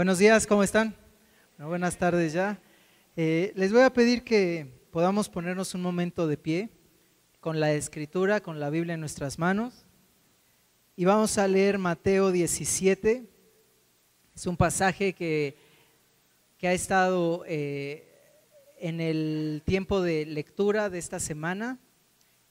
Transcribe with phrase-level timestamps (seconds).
[0.00, 0.94] Buenos días, ¿cómo están?
[1.58, 2.58] buenas tardes ya.
[3.16, 6.70] Eh, les voy a pedir que podamos ponernos un momento de pie
[7.38, 9.84] con la escritura, con la Biblia en nuestras manos.
[10.96, 13.28] Y vamos a leer Mateo 17.
[14.34, 15.54] Es un pasaje que,
[16.56, 18.08] que ha estado eh,
[18.78, 21.78] en el tiempo de lectura de esta semana.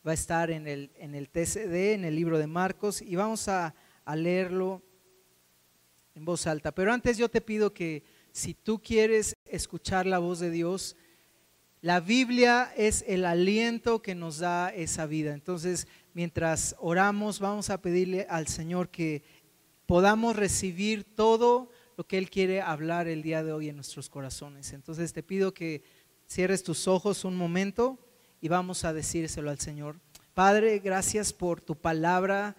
[0.07, 3.47] Va a estar en el, en el TCD, en el libro de Marcos, y vamos
[3.47, 3.73] a,
[4.05, 4.83] a leerlo
[6.19, 6.73] en voz alta.
[6.73, 10.97] Pero antes yo te pido que si tú quieres escuchar la voz de Dios,
[11.81, 15.33] la Biblia es el aliento que nos da esa vida.
[15.33, 19.23] Entonces, mientras oramos, vamos a pedirle al Señor que
[19.85, 24.73] podamos recibir todo lo que Él quiere hablar el día de hoy en nuestros corazones.
[24.73, 25.83] Entonces, te pido que
[26.27, 27.97] cierres tus ojos un momento
[28.41, 30.01] y vamos a decírselo al Señor.
[30.33, 32.57] Padre, gracias por tu palabra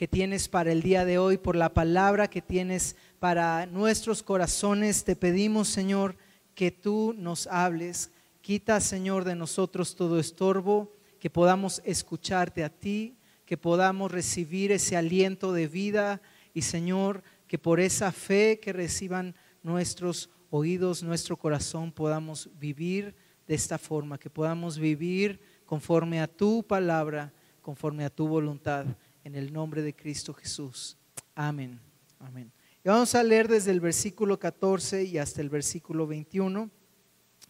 [0.00, 5.04] que tienes para el día de hoy, por la palabra que tienes para nuestros corazones.
[5.04, 6.16] Te pedimos, Señor,
[6.54, 8.10] que tú nos hables.
[8.40, 14.96] Quita, Señor, de nosotros todo estorbo, que podamos escucharte a ti, que podamos recibir ese
[14.96, 16.22] aliento de vida
[16.54, 23.14] y, Señor, que por esa fe que reciban nuestros oídos, nuestro corazón, podamos vivir
[23.46, 28.86] de esta forma, que podamos vivir conforme a tu palabra, conforme a tu voluntad
[29.24, 30.96] en el nombre de Cristo Jesús.
[31.34, 31.80] Amén.
[32.18, 32.52] Amén.
[32.84, 36.70] Y vamos a leer desde el versículo 14 y hasta el versículo 21,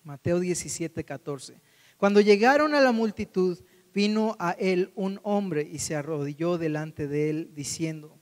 [0.05, 1.61] Mateo 17, 14.
[1.97, 3.59] Cuando llegaron a la multitud,
[3.93, 8.17] vino a él un hombre y se arrodilló delante de él, diciendo,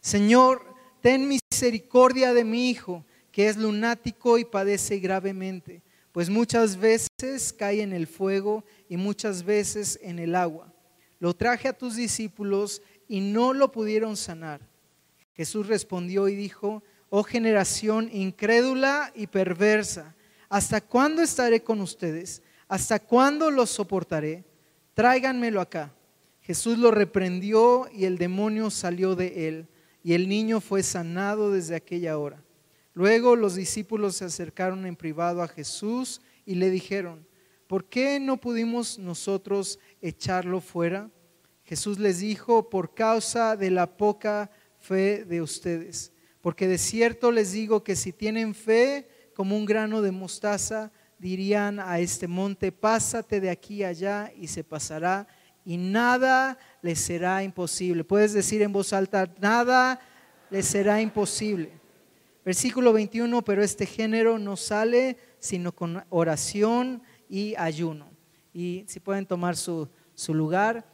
[0.00, 7.52] Señor, ten misericordia de mi hijo, que es lunático y padece gravemente, pues muchas veces
[7.58, 10.72] cae en el fuego y muchas veces en el agua.
[11.18, 12.82] Lo traje a tus discípulos
[13.14, 14.60] y no lo pudieron sanar.
[15.34, 20.16] Jesús respondió y dijo, oh generación incrédula y perversa,
[20.48, 22.42] ¿hasta cuándo estaré con ustedes?
[22.66, 24.42] ¿Hasta cuándo los soportaré?
[24.94, 25.94] Tráiganmelo acá.
[26.40, 29.68] Jesús lo reprendió y el demonio salió de él
[30.02, 32.42] y el niño fue sanado desde aquella hora.
[32.94, 37.24] Luego los discípulos se acercaron en privado a Jesús y le dijeron,
[37.68, 41.12] ¿por qué no pudimos nosotros echarlo fuera?
[41.64, 46.12] Jesús les dijo, por causa de la poca fe de ustedes.
[46.40, 51.80] Porque de cierto les digo que si tienen fe como un grano de mostaza, dirían
[51.80, 55.26] a este monte, pásate de aquí allá y se pasará
[55.64, 58.04] y nada les será imposible.
[58.04, 60.00] Puedes decir en voz alta, nada
[60.50, 61.72] les será imposible.
[62.44, 68.10] Versículo 21, pero este género no sale sino con oración y ayuno.
[68.52, 70.93] Y si pueden tomar su, su lugar.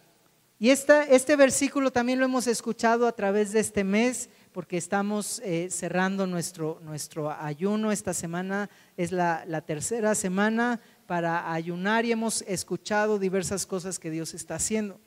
[0.62, 5.68] Y este versículo también lo hemos escuchado a través de este mes, porque estamos eh,
[5.70, 7.90] cerrando nuestro, nuestro ayuno.
[7.90, 14.34] Esta semana es la, tercera semana para ayunar y hemos escuchado diversas cosas que Dios
[14.34, 15.00] está haciendo.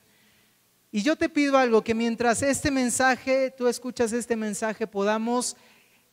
[0.91, 5.55] Y yo te pido algo, que mientras este mensaje, tú escuchas este mensaje, podamos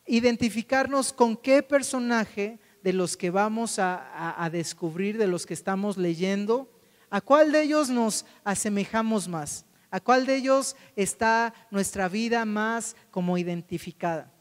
[0.06, 5.96] identificarnos con qué personaje de los que vamos a, a descubrir, de los que estamos
[5.96, 6.70] leyendo,
[7.10, 9.64] ¿A cuál de ellos nos asemejamos más?
[9.90, 14.32] ¿A cuál de ellos está nuestra vida más como identificada?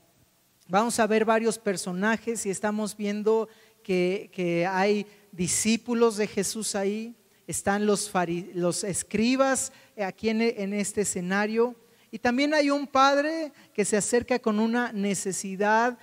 [0.68, 3.50] Vamos a ver varios personajes y estamos viendo
[3.81, 7.16] que, hay discípulos de Jesús ahí,
[7.47, 8.12] están los,
[8.53, 11.75] los escribas aquí en, en este escenario
[12.12, 15.97] y también hay un padre que se acerca con una necesidad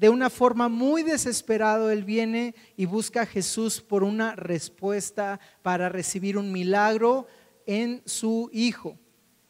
[0.00, 5.90] de una forma muy desesperado, él viene y busca a Jesús por una respuesta para
[5.90, 7.26] recibir un milagro
[7.66, 8.98] en su hijo.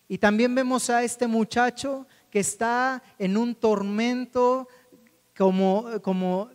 [0.09, 4.67] Y también vemos a este muchacho que está en un tormento
[5.39, 6.51] como, como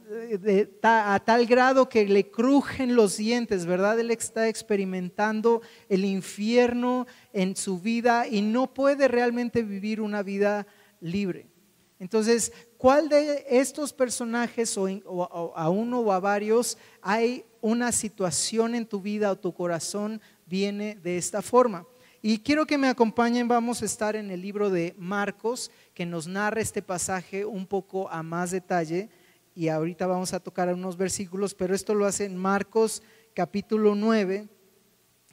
[0.84, 3.98] a tal grado que le crujen los dientes, ¿verdad?
[3.98, 10.68] Él está experimentando el infierno en su vida y no puede realmente vivir una vida
[11.00, 11.48] libre.
[11.98, 12.52] Entonces,
[12.86, 19.02] ¿cuál de estos personajes o, a uno o a varios hay una situación en tu
[19.02, 21.88] vida o tu corazón viene de esta forma?
[22.22, 26.28] Y quiero que me acompañen, vamos a estar en el libro de Marcos, que nos
[26.28, 29.10] narra este pasaje un poco a más detalle.
[29.56, 33.02] Y ahorita vamos a tocar unos versículos, pero esto lo hace en Marcos
[33.34, 34.48] capítulo 9.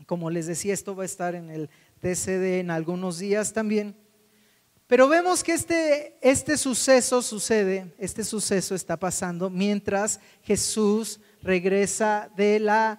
[0.07, 1.69] Como les decía, esto va a estar en el
[2.01, 3.95] TCD en algunos días también.
[4.93, 12.61] Pero vemos que este, este suceso sucede, este suceso está pasando mientras Jesús regresa de
[12.61, 12.99] la,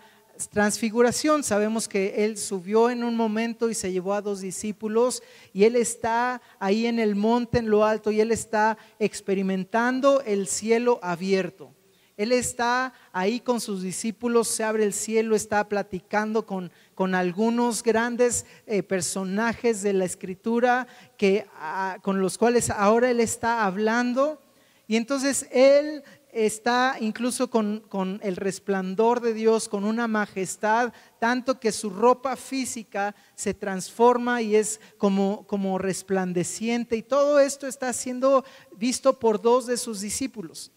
[0.51, 1.43] transfiguración.
[1.43, 5.21] Sabemos que Él subió en un momento y se llevó a dos discípulos
[5.53, 10.47] y Él está ahí en el monte, en lo alto, y Él está experimentando el
[10.47, 11.75] cielo abierto.
[12.17, 17.83] Él está ahí con sus discípulos, se abre el cielo, está platicando con, con algunos
[17.83, 20.87] grandes eh, personajes de la escritura
[21.17, 24.41] que, ah, con los cuales ahora Él está hablando.
[24.87, 26.03] Y entonces Él
[26.33, 33.15] está incluso con, el resplandor de Dios, con una majestad, tanto que su ropa física
[33.35, 36.97] se transforma y es como, como resplandeciente.
[36.97, 38.43] Y todo esto está siendo
[38.75, 40.71] visto por dos de sus discípulos.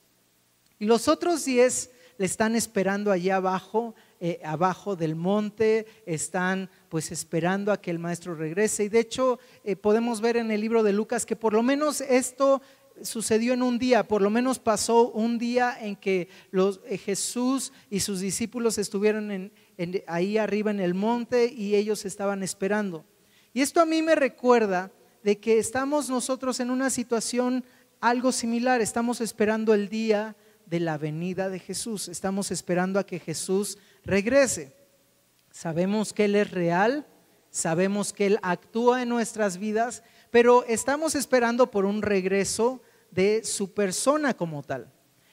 [0.79, 7.13] Y los otros diez le están esperando allá abajo, eh, abajo del monte, están pues
[7.13, 8.85] esperando a que el maestro regrese.
[8.85, 12.01] Y de hecho eh, podemos ver en el libro de Lucas que por lo menos
[12.01, 12.63] esto
[13.03, 17.73] sucedió en un día, por lo menos pasó un día en que los, eh, Jesús
[17.91, 19.53] y sus discípulos estuvieron
[20.07, 23.05] ahí arriba en el monte y ellos estaban esperando.
[23.53, 24.91] Y esto a mí me recuerda
[25.23, 27.65] de que estamos nosotros en una situación
[28.01, 30.37] algo similar, estamos esperando el día
[30.67, 34.75] de la venida de Jesús, estamos esperando a que Jesús regrese.
[35.51, 37.07] Sabemos que Él es real,
[37.51, 42.81] sabemos que Él actúa en nuestras vidas, pero estamos esperando por un regreso
[43.11, 44.93] de su persona como tal.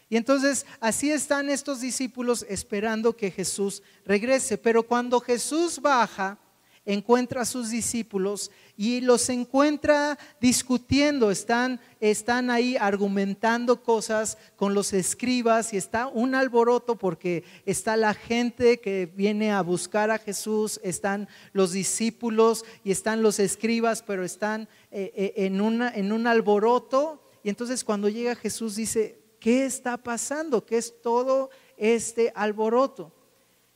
[0.10, 4.58] Y entonces así están estos discípulos esperando que Jesús regrese.
[4.58, 6.38] Pero cuando Jesús baja,
[6.85, 14.94] encuentra a sus discípulos y los encuentra discutiendo, están, están ahí argumentando cosas con los
[14.94, 20.80] escribas y está un alboroto porque está la gente que viene a buscar a Jesús,
[20.83, 27.24] están los discípulos y están los escribas, pero están eh, eh, en, en un alboroto
[27.44, 30.65] y entonces cuando llega Jesús dice, ¿qué está pasando?
[30.65, 33.12] ¿Qué es todo este alboroto?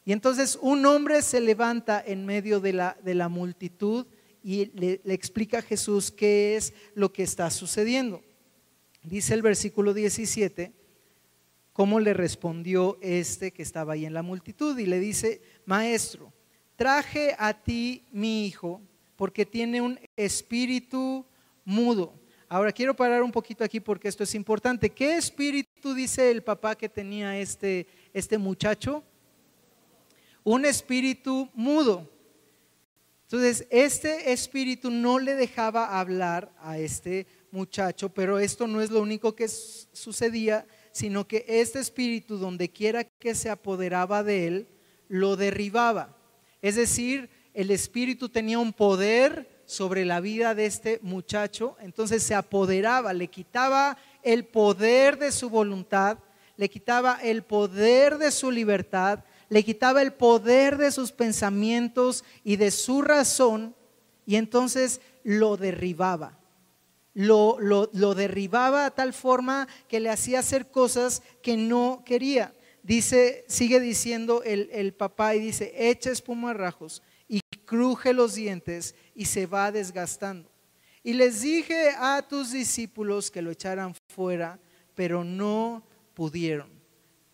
[0.07, 4.07] Y entonces un hombre se levanta en medio de la, de la multitud
[4.42, 8.24] y le, explica a Jesús qué es lo que está sucediendo.
[9.04, 10.71] Dice el versículo 17,
[11.74, 16.31] cómo le respondió este que estaba ahí en la multitud y le dice, maestro,
[16.77, 18.81] traje a ti mi hijo
[19.18, 21.25] porque tiene un espíritu
[21.65, 22.18] mudo
[22.50, 24.89] Ahora quiero parar un poquito aquí porque esto es importante.
[24.89, 29.04] ¿Qué espíritu dice el papá que tenía este, este muchacho?
[30.50, 32.10] Un espíritu mudo.
[33.24, 39.02] Entonces, este espíritu no le dejaba hablar a este muchacho, pero esto no es lo
[39.02, 44.68] único que sucedía, sino que este espíritu, donde quiera que se apoderaba de él,
[45.10, 46.16] lo derribaba.
[46.62, 52.36] Es decir, el espíritu tenía un poder sobre la vida de este muchacho, entonces se
[52.36, 56.20] apoderaba, le quitaba el poder de su voluntad,
[56.56, 62.58] le quitaba el poder de su libertad, le quitaba el poder de sus pensamientos y
[62.58, 63.76] de su razón,
[64.26, 66.38] y entonces lo derribaba.
[67.14, 67.58] Lo,
[68.14, 72.54] derribaba a tal forma que le hacía hacer cosas que no quería.
[72.84, 78.36] Dice, sigue diciendo el, el papá y dice, echa espuma a rajos y cruje los
[78.36, 80.52] dientes y se va desgastando.
[81.04, 84.60] Y les dije a tus discípulos que lo echaran fuera,
[84.94, 85.84] pero no
[86.14, 86.77] pudieron.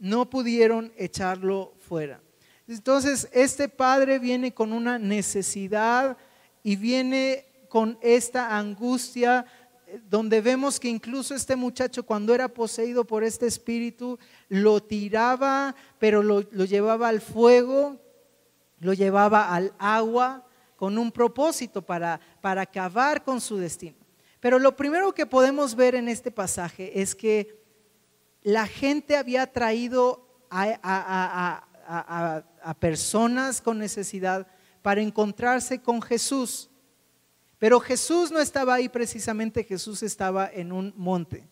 [0.03, 2.19] No pudieron echarlo fuera.
[2.67, 6.17] Entonces, este padre viene con una necesidad
[6.61, 9.45] y viene con esta angustia
[9.87, 15.73] eh, donde vemos que incluso este muchacho cuando era poseído por este espíritu, lo tiraba,
[15.99, 17.99] pero lo, lo llevaba al fuego
[18.83, 23.97] lo llevaba al agua con un propósito para, para acabar con su destino.
[24.39, 27.62] Pero lo primero que podemos ver en este pasaje es que
[28.43, 31.65] la gente había traído a,
[32.79, 34.47] personas con necesidad
[34.81, 36.69] para encontrarse con Jesús.
[37.57, 41.47] Pero Jesús no estaba ahí precisamente, Jesús estaba en un monte.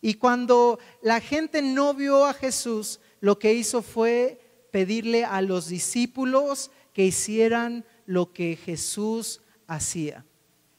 [0.00, 5.68] Y cuando la gente no vio a Jesús, lo que hizo fue pedirle a los
[5.68, 10.24] discípulos que hicieran lo que Jesús hacía.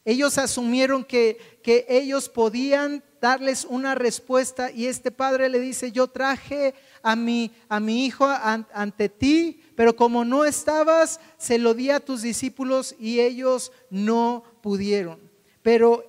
[0.06, 6.08] Ellos asumieron que, que ellos podían darles una respuesta y este padre le dice, yo
[6.08, 6.74] traje
[7.04, 12.00] a mi, a mi hijo ante ti, pero como no estabas, se lo di a
[12.00, 15.20] tus discípulos y ellos no pudieron.
[15.62, 16.04] Pero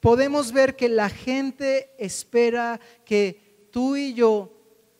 [0.00, 4.50] podemos ver que la gente espera que tú y yo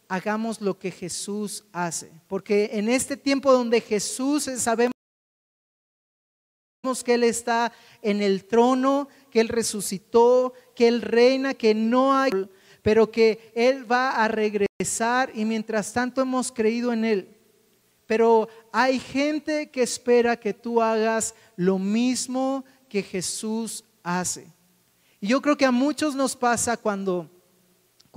[0.06, 2.12] hagamos lo que Jesús hace.
[2.28, 4.97] Porque en este tiempo donde Jesús sabemos
[7.04, 12.30] que Él está en el trono, que Él resucitó, que Él reina, que no hay,
[12.82, 17.34] pero que Él va a regresar y mientras tanto hemos creído en Él.
[18.06, 24.50] pero hay gente que espera que tú hagas lo mismo que Jesús hace.
[25.20, 27.28] Y yo creo que a muchos nos pasa cuando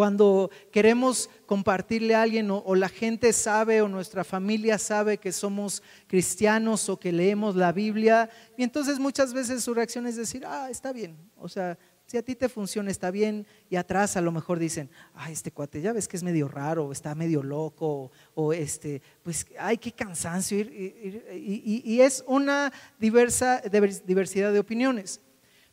[0.01, 5.83] cuando queremos compartirle a alguien o, la gente sabe o nuestra familia sabe que somos
[6.07, 8.27] cristianos o que leemos la Biblia,
[8.57, 11.77] y entonces muchas veces su reacción es decir, ah, está bien, o sea,
[12.07, 15.51] si a ti te funciona, está bien, y atrás a lo mejor dicen, ah, este
[15.51, 19.91] cuate, ya ves que es medio raro, está medio loco, o, este, pues, ay, qué
[19.91, 23.61] cansancio, y, y es una diversa,
[24.07, 25.21] diversidad de opiniones.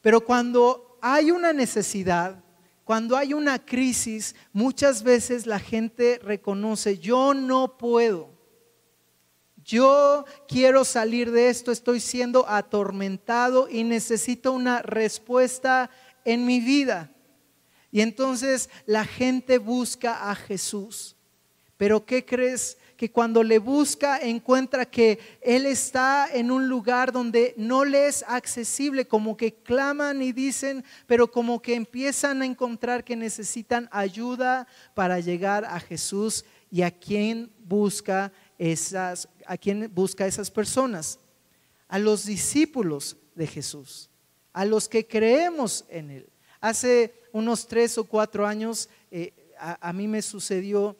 [0.02, 2.44] Pero cuando hay una necesidad,
[2.88, 8.30] cuando hay una crisis, muchas veces la gente reconoce, yo no puedo.
[9.62, 15.90] Yo quiero salir de esto, estoy siendo atormentado y necesito una respuesta
[16.25, 17.12] en mi vida.
[17.92, 21.14] Y entonces la gente busca a Jesús.
[21.76, 22.78] Pero ¿qué crees?
[22.99, 28.25] Que cuando le busca encuentra que Él está en un lugar donde no le es
[28.26, 34.67] accesible, como que claman y dicen, pero como que empiezan a encontrar que necesitan ayuda
[34.95, 41.21] para llegar a Jesús y a quién busca esas, a quién busca esas personas,
[41.87, 44.11] a los discípulos de Jesús,
[44.52, 46.28] a los que creemos en Él.
[46.61, 50.97] Hace unos tres o cuatro años eh, a mí me sucedió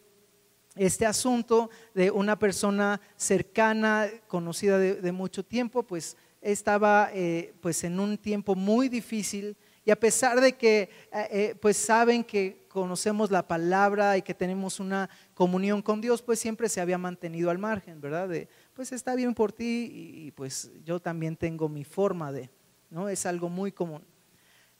[0.78, 7.99] este asunto de una persona cercana, conocida de, mucho tiempo, pues estaba eh, pues en
[7.99, 13.30] un tiempo muy difícil y a pesar de que eh, eh, pues saben que conocemos
[13.30, 17.58] la palabra y que tenemos una comunión con Dios, pues siempre se había mantenido al
[17.58, 18.28] margen, ¿verdad?
[18.28, 22.50] De, pues está bien por ti y, y pues yo también tengo mi forma de,
[22.90, 23.08] ¿no?
[23.08, 24.02] Es algo muy común.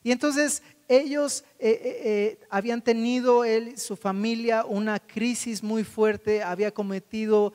[0.09, 6.43] Y entonces ellos eh, eh, eh, habían tenido, él, su familia, una crisis muy fuerte,
[6.43, 7.53] había cometido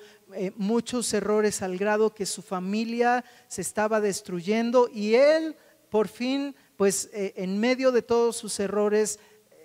[0.56, 5.56] muchos errores al grado que su familia se estaba destruyendo y él,
[5.90, 9.20] por fin, pues en medio de todos sus errores,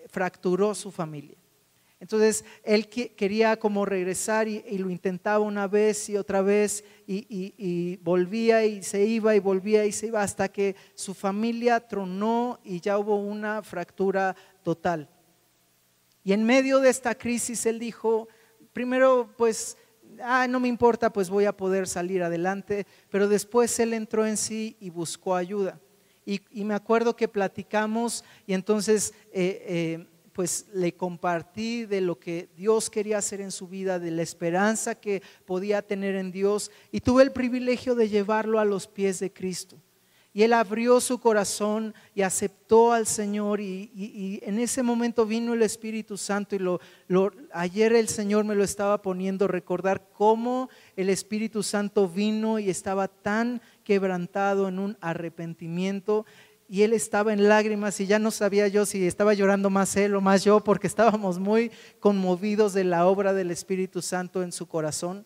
[0.09, 1.38] fracturó su familia.
[2.01, 8.65] Entonces él quería como regresar y, lo intentaba una vez y otra vez y, volvía
[8.65, 12.99] y se iba y volvía y se iba hasta que su familia tronó y ya
[12.99, 15.09] hubo una fractura total.
[16.23, 18.29] Y en medio de esta crisis él dijo,
[18.73, 19.77] primero pues,
[20.23, 24.37] ah, no me importa, pues voy a poder salir adelante, pero después él entró en
[24.37, 25.81] sí y buscó ayuda.
[26.25, 29.15] Y, me acuerdo que platicamos y entonces...
[29.33, 30.07] Eh, eh,
[30.39, 34.95] pues le compartí de lo que Dios quería hacer en su vida, de la esperanza
[34.95, 39.33] que podía tener en Dios y tuve el privilegio de llevarlo a los pies de
[39.33, 39.83] Cristo.
[40.33, 45.63] Y él abrió su corazón y aceptó al Señor y, en ese momento vino el
[45.63, 46.81] Espíritu Santo y lo,
[47.53, 53.09] ayer el Señor me lo estaba poniendo, recordar cómo el Espíritu Santo vino y estaba
[53.09, 56.27] tan quebrantado en un arrepentimiento
[56.69, 60.15] y él estaba en lágrimas y ya no sabía yo si estaba llorando más él
[60.15, 64.67] o más yo porque estábamos muy conmovidos de la obra del Espíritu Santo en su
[64.69, 65.25] corazón.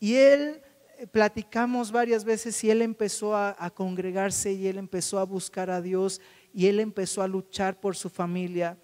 [0.00, 0.60] Y él
[0.98, 5.80] eh, platicamos varias veces y él empezó a, congregarse y él empezó a buscar a
[5.80, 6.20] Dios
[6.52, 8.76] y él empezó a luchar por su familia.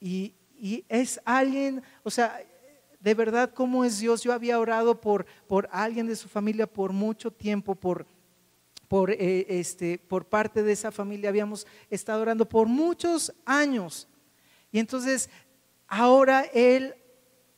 [0.00, 2.40] Y, y es alguien, o sea,
[3.00, 4.22] de verdad, ¿cómo es Dios?
[4.22, 8.06] Yo había orado por, por alguien de su familia por mucho tiempo, por
[8.88, 14.08] por, eh, este, por parte de esa familia habíamos estado orando por muchos años.
[14.70, 15.30] Y entonces
[15.88, 16.94] ahora Él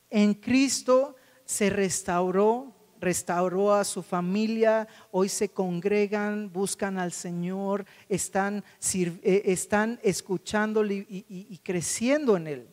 [0.09, 8.63] en Cristo se restauró, restauró a su familia, hoy se congregan, buscan al Señor, están,
[8.93, 12.67] eh, están escuchándole y, y creciendo en Él.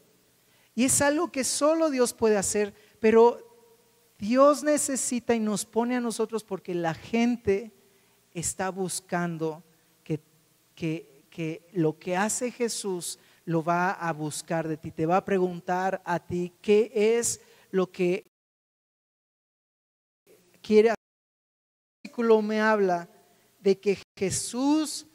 [0.75, 3.47] Y es algo que solo Dios puede hacer, pero
[4.19, 7.73] Dios necesita y nos pone a nosotros porque la gente
[8.37, 9.65] está buscando
[10.05, 10.21] que,
[10.75, 14.91] que, lo que hace Jesús lo va a buscar de ti.
[14.91, 17.41] Te va a preguntar a ti qué es
[17.71, 18.27] lo que
[20.61, 20.97] quiere hacer.
[20.97, 23.09] El versículo me habla
[23.61, 25.07] de que Jesús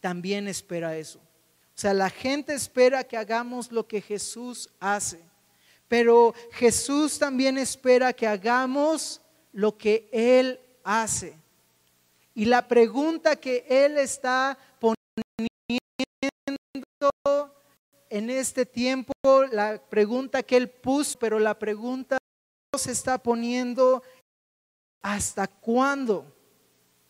[0.00, 1.18] también espera eso.
[1.18, 5.20] O sea, la gente espera que hagamos lo que Jesús hace.
[5.88, 9.20] Pero Jesús también espera que hagamos
[9.52, 11.43] lo que Él hace.
[12.34, 14.98] Y la pregunta que Él está poniendo
[18.10, 19.12] en este tiempo,
[19.52, 22.18] la pregunta que Él puso, pero la pregunta
[22.72, 24.02] que está poniendo,
[25.00, 26.26] ¿hasta cuándo?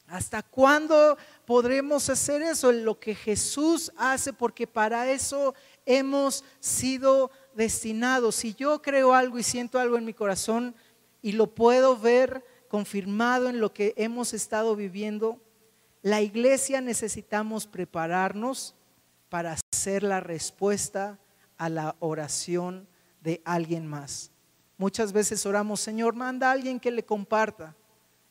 [0.06, 1.16] ¿Hasta cuándo
[1.46, 2.70] podremos hacer eso?
[2.70, 5.54] Lo que Jesús hace, porque para eso
[5.86, 8.34] hemos sido destinados.
[8.34, 10.74] Si yo creo algo y siento algo en mi corazón,
[11.22, 15.40] y lo puedo ver confirmado en lo que hemos estado viviendo,
[16.02, 18.74] la iglesia necesitamos prepararnos
[19.28, 21.20] para ser la respuesta
[21.56, 22.88] a la oración
[23.20, 24.32] de alguien más.
[24.76, 27.76] Muchas veces oramos, Señor, manda a alguien que le comparta.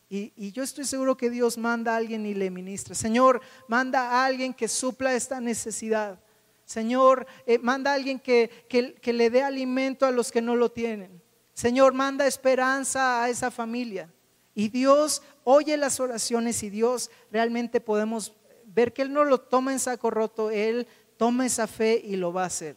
[0.09, 2.95] Y, yo estoy seguro que Dios manda a alguien y le ministra.
[2.95, 6.19] Señor, manda a alguien que supla esta necesidad.
[6.65, 10.69] Señor, eh, manda a alguien que, que le dé alimento a los que no lo
[10.69, 11.21] tienen.
[11.53, 14.09] Señor, manda esperanza a esa familia.
[14.55, 18.33] Y Dios oye las oraciones y Dios realmente podemos
[18.65, 22.33] ver que Él no lo toma en saco roto, Él toma esa fe y lo
[22.33, 22.75] va a hacer.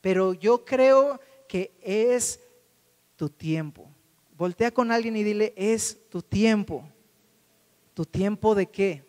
[0.00, 2.40] Pero yo creo que es
[3.16, 3.88] tu tiempo.
[4.36, 6.88] Voltea con alguien y dile, es tu tiempo.
[7.94, 9.04] ¿Tu tiempo de qué?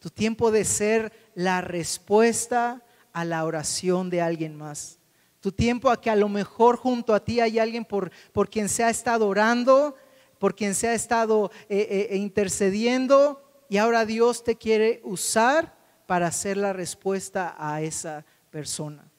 [0.00, 4.98] Tu tiempo de ser la respuesta a la oración de alguien más.
[5.40, 8.68] Tu tiempo a que a lo mejor junto a ti hay alguien por, por quien
[8.68, 9.94] se ha estado orando,
[10.38, 15.76] por quien se ha estado eh, eh, eh, intercediendo y ahora Dios te quiere usar
[16.06, 19.10] para hacer la respuesta a esa persona.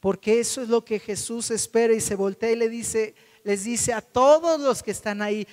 [0.00, 3.92] Porque eso es lo que Jesús espera y se voltea y le dice, les dice
[3.92, 5.46] a todos los que están ahí,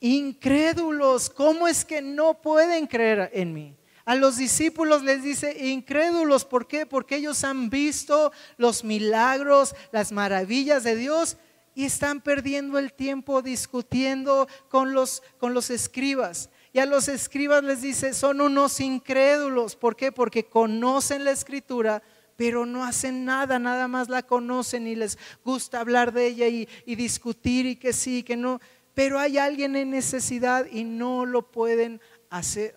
[0.00, 3.76] incrédulos, ¿cómo es que no pueden creer en mí?
[4.04, 6.86] A los discípulos les dice incrédulos, ¿por qué?
[6.86, 11.36] Porque ellos han visto los milagros, las maravillas de Dios
[11.76, 16.48] y están perdiendo el tiempo discutiendo con los, con los escribas.
[16.72, 19.76] Y a los escribas les dice, son unos incrédulos.
[19.76, 20.10] ¿Por qué?
[20.10, 22.02] Porque conocen la escritura,
[22.34, 26.66] pero no hacen nada, nada más la conocen y les gusta hablar de ella y,
[26.86, 28.58] y discutir y que sí, que no.
[28.94, 32.74] Pero hay alguien en necesidad y no lo pueden hacer.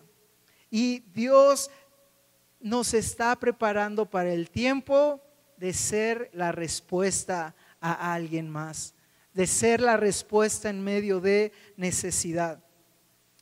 [0.69, 1.71] Y Dios
[2.59, 5.21] nos está preparando para el tiempo
[5.55, 8.93] de ser la respuesta a alguien más,
[9.33, 12.63] de ser la respuesta en medio de necesidad.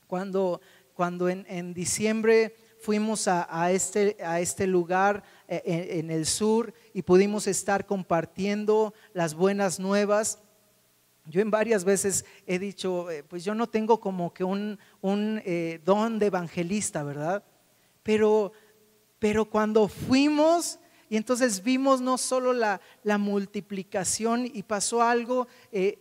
[0.06, 0.62] Cuando,
[0.94, 7.48] cuando en, diciembre fuimos a, este, a este lugar eh, en, el sur y pudimos
[7.48, 10.39] estar compartiendo las buenas nuevas,
[11.29, 15.41] yo en varias veces he dicho, eh, pues yo no tengo como que un, un
[15.45, 17.43] eh, don de evangelista, ¿verdad?
[18.02, 18.54] Pero,
[19.19, 22.80] pero cuando fuimos y entonces vimos no solo la,
[23.17, 26.00] multiplicación y pasó algo, eh,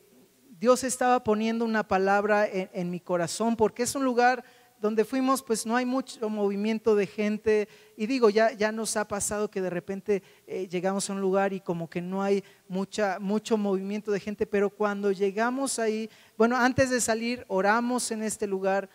[0.59, 4.45] Dios estaba poniendo una palabra en, mi corazón porque es un lugar
[4.81, 7.69] donde fuimos, pues no hay mucho movimiento de gente.
[7.97, 11.53] Y digo, ya, ya nos ha pasado que de repente eh, llegamos a un lugar
[11.53, 16.57] y como que no hay mucha, mucho movimiento de gente, pero cuando llegamos ahí, bueno,
[16.57, 18.89] antes de salir, oramos en este lugar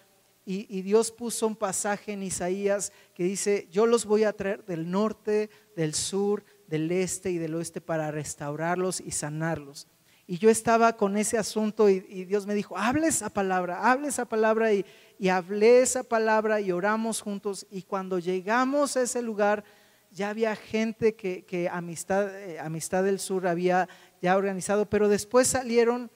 [0.43, 4.89] y, Dios puso un pasaje en Isaías que dice, yo los voy a traer del
[4.89, 9.87] norte, del sur, del este y del oeste para restaurarlos y sanarlos.
[10.27, 14.25] Y yo estaba con ese asunto y, Dios me dijo, hable esa palabra, hable esa
[14.25, 14.85] palabra y,
[15.19, 17.67] y hablé esa palabra y oramos juntos.
[17.69, 19.63] Y cuando llegamos a ese lugar,
[20.11, 23.87] ya había gente que, que Amistad, eh, Amistad del Sur había
[24.21, 26.11] ya organizado, pero después salieron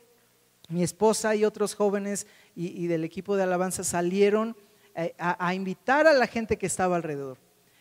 [0.67, 4.55] mi esposa y otros jóvenes y, del equipo de alabanza salieron
[4.95, 7.37] eh, a, invitar a la gente que estaba alrededor.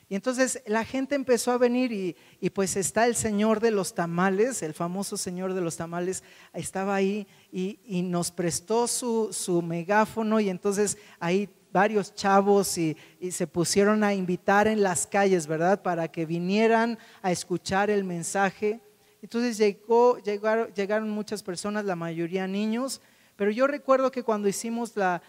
[0.08, 1.92] Y entonces la gente empezó a venir
[2.40, 6.94] y, pues está el Señor de los tamales, el famoso Señor de los tamales, estaba
[6.94, 12.96] ahí y, nos prestó su, megáfono y entonces ahí varios chavos y,
[13.30, 15.82] se pusieron a invitar en las calles, ¿verdad?
[15.82, 18.80] Para que vinieran a escuchar el mensaje.
[19.22, 23.00] Entonces llegó, llegaron, llegaron muchas personas, la mayoría niños,
[23.36, 25.20] pero yo recuerdo que cuando hicimos la,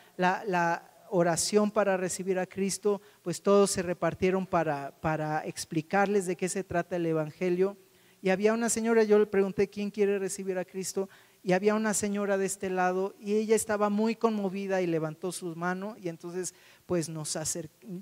[1.15, 6.63] oración para recibir a Cristo, pues todos se repartieron para, para explicarles de qué se
[6.63, 7.77] trata el Evangelio.
[8.21, 11.09] Y había una señora, yo le pregunté, ¿quién quiere recibir a Cristo?
[11.41, 15.55] Y había una señora de este lado y ella estaba muy conmovida y levantó su
[15.55, 16.55] mano y entonces
[16.87, 17.37] pues nos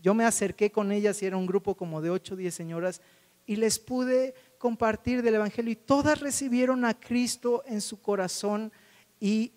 [0.02, 3.02] yo me acerqué con ellas y era un grupo como de 8 o 10 señoras
[3.46, 8.72] y les pude compartir del Evangelio y todas recibieron a Cristo en su corazón
[9.20, 9.52] y,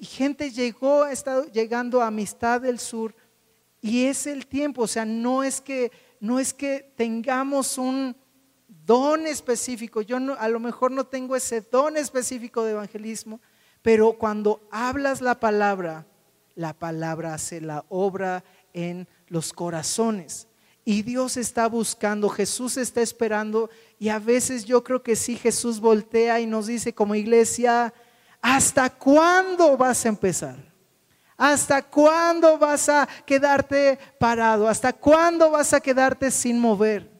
[0.00, 3.14] gente llegó, ha estado llegando a Amistad del Sur
[3.80, 8.16] y es el tiempo, o sea, no es que, no es que tengamos un
[8.68, 13.40] don específico, yo no, a lo mejor no tengo ese don específico de evangelismo,
[13.82, 16.06] pero cuando hablas la palabra,
[16.54, 20.48] la palabra hace la obra en los corazones.
[20.84, 25.80] Y Dios está buscando, Jesús está esperando y a veces yo creo que sí Jesús
[25.80, 27.94] voltea y nos dice como iglesia,
[28.42, 30.56] ¿hasta cuándo vas a empezar?
[31.36, 34.68] ¿Hasta cuándo vas a quedarte parado?
[34.68, 37.10] ¿Hasta cuándo vas a quedarte sin mover?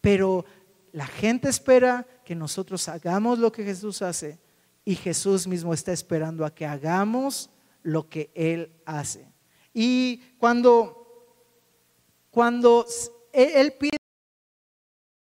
[0.00, 0.44] Pero
[0.90, 4.40] la gente espera que nosotros hagamos lo que Jesús hace
[4.84, 7.50] y Jesús mismo está esperando a que hagamos
[7.82, 9.30] lo que Él hace.
[9.72, 11.26] Y cuando,
[12.30, 12.84] cuando
[13.32, 13.96] Él pide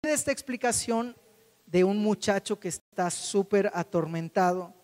[0.02, 1.16] esta explicación
[1.66, 4.74] de un muchacho que está súper atormentado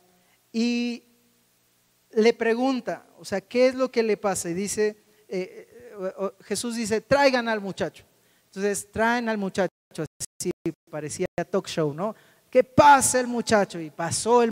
[0.52, 1.04] y
[2.10, 4.48] le pregunta, o sea, ¿qué es lo que le pasa?
[4.50, 4.96] Y dice,
[5.28, 5.68] eh,
[6.00, 8.04] eh, Jesús dice, traigan al muchacho.
[8.46, 10.50] Entonces traen al muchacho, así
[10.90, 12.14] parecía talk show, ¿no?
[12.50, 13.78] ¿Qué pasa el muchacho?
[13.78, 14.50] Y pasó el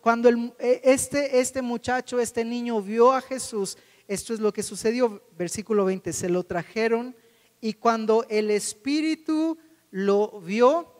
[0.00, 5.22] cuando e, este, este muchacho, este niño vio a Jesús, esto es lo que sucedió,
[5.36, 7.16] versículo 20, se lo trajeron
[7.60, 9.56] y cuando el espíritu
[9.90, 10.93] lo vio,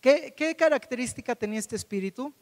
[0.00, 2.32] ¿qué, característica tenía este espíritu?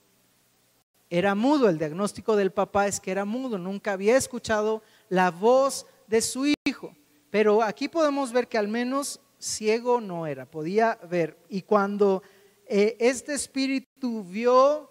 [1.09, 5.87] Era mudo, el diagnóstico del papá es que era mudo, nunca había escuchado la voz
[6.07, 6.97] de su hijo.
[7.31, 11.38] Pero aquí podemos ver que al menos ciego no era, podía ver.
[11.49, 12.23] Y cuando
[12.66, 14.90] eh, este espíritu vio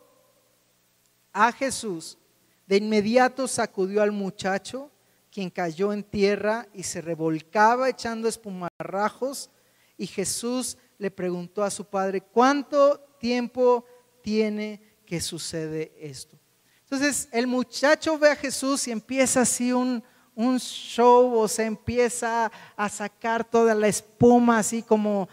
[1.34, 2.18] a Jesús,
[2.66, 4.90] de inmediato sacudió al muchacho,
[5.32, 9.50] quien cayó en tierra y se revolcaba echando espumarrajos.
[9.98, 13.86] Y Jesús le preguntó a su padre, ¿cuánto tiempo
[14.22, 16.38] tiene que sucede esto?
[16.82, 20.04] Entonces el muchacho ve a Jesús y empieza así un,
[20.36, 25.28] un show o se empieza a sacar toda la espuma así como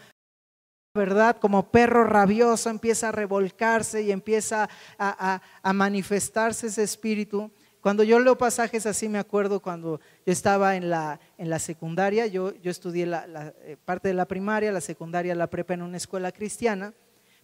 [0.95, 1.37] ¿verdad?
[1.39, 5.41] Como perro rabioso empieza a revolcarse y empieza a,
[5.73, 7.51] manifestarse ese espíritu.
[7.83, 12.27] Cuando yo leo pasajes así, me acuerdo cuando yo estaba en la, en la secundaria,
[12.27, 15.97] yo, yo estudié la, eh, parte de la primaria, la secundaria, la prepa en una
[15.97, 16.93] escuela cristiana,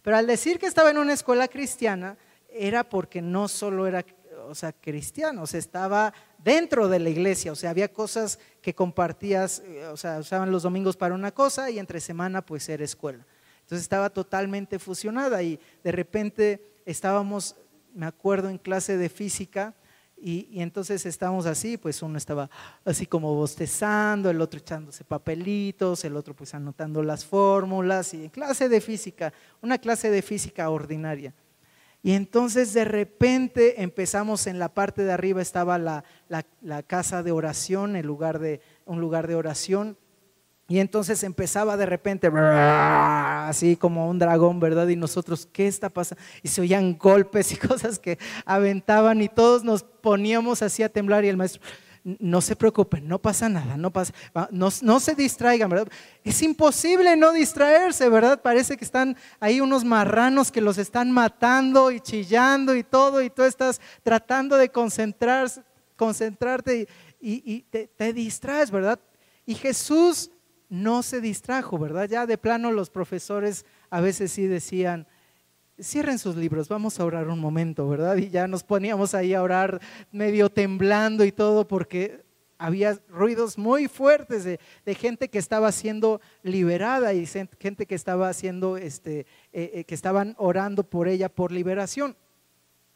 [0.00, 2.16] pero al decir que estaba en una escuela cristiana,
[2.48, 4.02] era porque no solo era
[4.48, 8.74] o sea, cristiano, o sea, estaba dentro de la iglesia, o sea, había cosas que
[8.74, 12.82] compartías, eh, o sea, usaban los domingos para una cosa y entre semana pues era
[12.82, 13.26] escuela.
[13.60, 17.56] Entonces estaba totalmente fusionada y de repente estábamos,
[17.92, 19.74] me acuerdo, en clase de física
[20.20, 22.50] y, entonces estábamos así, pues uno estaba
[22.84, 28.68] así como bostezando, el otro echándose papelitos, el otro pues anotando las fórmulas y clase
[28.68, 31.34] de física, una clase de física ordinaria.
[32.02, 37.32] Y entonces de repente empezamos en la parte de arriba estaba la, la casa de
[37.32, 39.96] oración, el lugar de, un lugar de oración
[40.70, 44.86] y entonces empezaba de repente, así como un dragón, ¿verdad?
[44.86, 46.22] Y nosotros, ¿qué está pasando?
[46.44, 51.24] Y se oían golpes y cosas que aventaban y todos nos poníamos así a temblar
[51.24, 51.60] y el maestro,
[52.04, 54.14] no se preocupen, no pasa nada, no pasa,
[54.52, 55.88] no, no se distraigan, ¿verdad?
[56.22, 58.40] Es imposible no distraerse, ¿verdad?
[58.40, 63.28] Parece que están ahí unos marranos que los están matando y chillando y todo, y
[63.28, 65.62] tú estás tratando de concentrarse,
[65.96, 66.86] concentrarte
[67.20, 69.00] y, te, te distraes, ¿verdad?
[69.44, 70.30] Y Jesús
[70.70, 72.08] no se distrajo, ¿verdad?
[72.08, 75.06] Ya de plano los profesores a veces sí decían,
[75.82, 78.16] cierren sus libros, vamos a orar un momento, ¿verdad?
[78.16, 79.80] Y ya nos poníamos ahí a orar
[80.12, 82.24] medio temblando y todo porque
[82.56, 84.58] había ruidos muy fuertes de,
[84.94, 89.20] gente que estaba siendo liberada y gente que estaba haciendo, este,
[89.52, 92.16] eh, eh, que estaban orando por ella por liberación.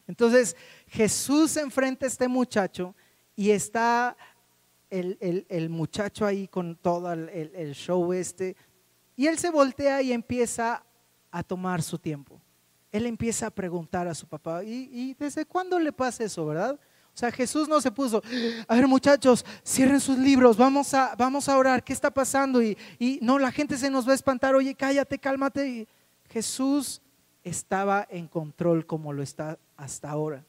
[0.06, 0.54] Entonces
[0.86, 2.94] Jesús enfrenta a este muchacho
[3.34, 4.16] y está
[5.00, 8.56] el, muchacho ahí con todo el, show este,
[9.16, 10.84] y él se voltea y empieza
[11.30, 12.40] a tomar su tiempo.
[12.92, 16.78] Él empieza a preguntar a su papá, ¿y, desde cuándo le pasa eso, verdad?
[17.12, 18.22] O sea, Jesús no se puso,
[18.66, 22.62] a ver muchachos, cierren sus libros, vamos a, vamos a orar, ¿qué está pasando?
[22.62, 25.68] Y, y no, la gente se nos va a espantar, oye, cállate, cálmate.
[25.68, 25.88] Y
[26.28, 27.00] Jesús
[27.44, 30.44] estaba en control como lo está hasta ahora.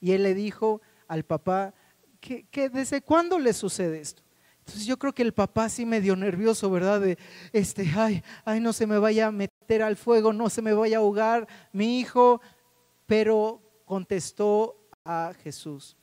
[0.00, 1.74] Y él le dijo al papá,
[2.20, 4.22] ¿Qué, desde cuándo le sucede esto?
[4.58, 7.00] Entonces yo creo que el papá sí medio nervioso, ¿verdad?
[7.00, 7.18] De,
[7.52, 10.98] este, ay, ay, no se me vaya a meter al fuego, no se me vaya
[10.98, 12.40] a ahogar mi hijo,
[13.06, 15.96] pero contestó a Jesús.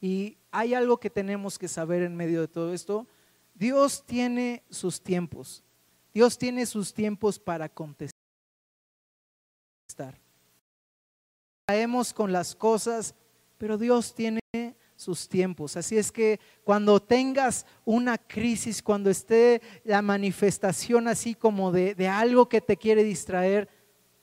[0.00, 3.06] Y hay algo que tenemos que saber en medio de todo esto.
[3.54, 5.64] Dios tiene sus tiempos.
[6.12, 8.12] Dios tiene sus tiempos para contestar.
[11.66, 13.14] Caemos con las cosas,
[13.56, 14.40] pero Dios tiene
[15.02, 15.76] sus tiempos.
[15.76, 22.08] Así es que cuando tengas una crisis, cuando esté la manifestación así como de, de,
[22.08, 23.68] algo que te quiere distraer,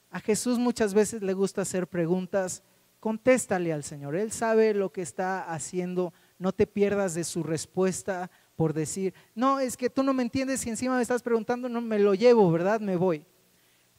[0.10, 2.64] a Jesús muchas veces le gusta hacer preguntas,
[3.00, 4.16] contéstale al Señor.
[4.16, 9.60] Él sabe lo que está haciendo, no te pierdas de su respuesta por decir, no,
[9.60, 12.52] es que tú no me entiendes y encima me estás preguntando, no me lo llevo,
[12.52, 12.82] ¿verdad?
[12.82, 13.26] Me voy.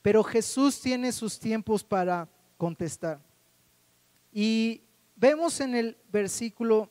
[0.02, 3.20] Pero Jesús tiene sus tiempos para contestar.
[4.30, 4.82] Y
[5.20, 6.88] Vemos en el versículo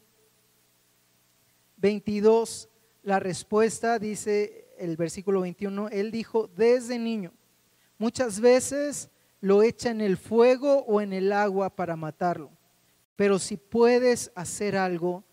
[1.77, 2.69] 22
[3.01, 7.33] la respuesta, dice el versículo 21, él dijo, desde niño,
[7.97, 9.09] muchas veces
[9.41, 12.51] lo echa en el fuego o en el agua para matarlo.
[13.15, 15.23] Pero si puedes hacer algo,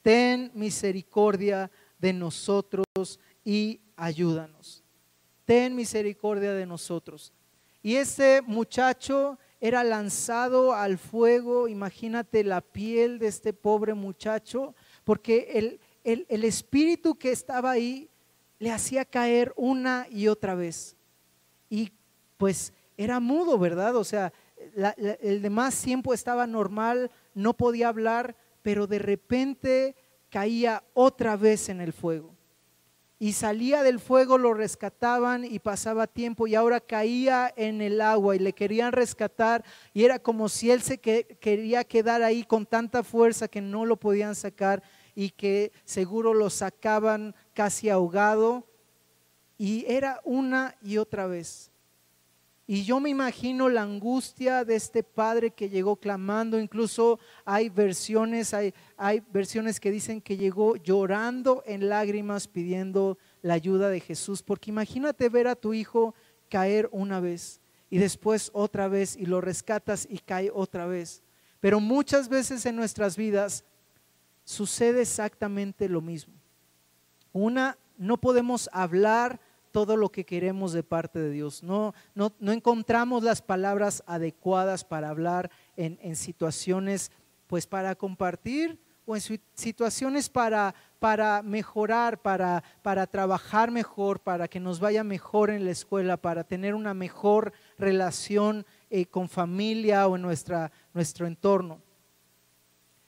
[0.00, 2.86] ten misericordia de nosotros
[3.44, 4.82] y ayúdanos.
[5.44, 7.34] Ten misericordia de nosotros.
[7.82, 15.50] Y ese muchacho era lanzado al fuego, imagínate la piel de este pobre muchacho, porque
[15.54, 18.10] el, el, espíritu que estaba ahí
[18.58, 20.96] le hacía caer una y otra vez.
[21.70, 21.92] Y
[22.36, 23.96] pues era mudo, ¿verdad?
[23.96, 24.32] O sea,
[25.20, 29.96] el demás tiempo estaba normal, no podía hablar, pero de repente
[30.28, 32.35] caía otra vez en el fuego.
[33.18, 38.36] Y salía del fuego, lo rescataban y pasaba tiempo y ahora caía en el agua
[38.36, 43.02] y le querían rescatar y era como si él se quería quedar ahí con tanta
[43.02, 44.82] fuerza que no lo podían sacar
[45.14, 48.66] y que seguro lo sacaban casi ahogado.
[49.56, 51.70] Y era una y otra vez.
[52.68, 58.52] Y yo me imagino la angustia de este padre que llegó clamando, incluso hay versiones,
[58.54, 64.42] hay, hay, versiones que dicen que llegó llorando en lágrimas pidiendo la ayuda de Jesús,
[64.42, 66.14] porque imagínate ver a tu hijo
[66.48, 71.22] caer una vez y después otra vez y lo rescatas y cae otra vez.
[71.60, 73.64] Pero muchas veces en nuestras vidas
[74.44, 76.34] sucede exactamente lo mismo.
[77.32, 79.40] Una, no podemos hablar
[79.76, 81.62] todo lo que queremos de parte de Dios.
[81.62, 87.12] No, no, no encontramos las palabras adecuadas para hablar en, en, situaciones,
[87.46, 94.60] pues para compartir o en situaciones para, para mejorar, para, para trabajar mejor, para que
[94.60, 100.16] nos vaya mejor en la escuela, para tener una mejor relación eh, con familia o
[100.16, 101.82] en nuestra, nuestro entorno.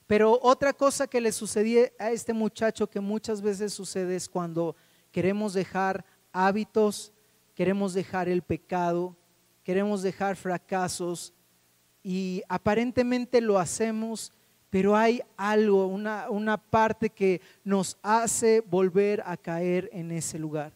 [0.05, 4.75] Pero otra cosa que le sucedía a este muchacho que muchas veces sucede es cuando
[5.11, 7.13] queremos dejar hábitos,
[7.55, 9.15] queremos dejar el pecado,
[9.63, 11.33] queremos dejar fracasos
[12.03, 14.31] y aparentemente lo hacemos,
[14.69, 20.73] pero hay algo, una, una parte que nos hace volver a caer en ese lugar.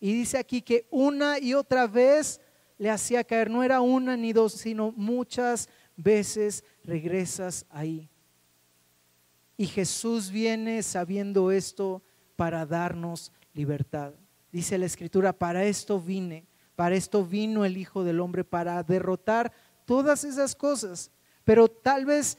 [0.00, 2.40] Y dice aquí que una y otra vez
[2.78, 8.08] le hacía caer, no era una ni dos, sino muchas veces regresas ahí.
[9.56, 12.02] Y Jesús viene sabiendo esto
[12.36, 14.14] para darnos libertad.
[14.54, 19.52] Dice la escritura, para esto vine, para esto vino el Hijo del Hombre, para derrotar
[19.84, 21.10] todas esas cosas.
[21.42, 22.38] Pero tal vez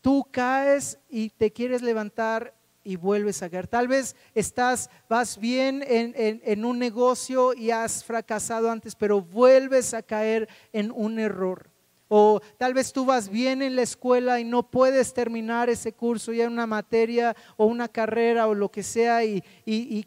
[0.00, 3.66] tú caes y te quieres levantar y vuelves a caer.
[3.66, 9.92] Tal vez estás, vas bien en, en, un negocio y has fracasado antes, pero vuelves
[9.92, 11.68] a caer en un error.
[12.08, 16.32] O tal vez tú vas bien en la escuela y no puedes terminar ese curso,
[16.32, 19.42] ya una materia o una carrera o lo que sea y,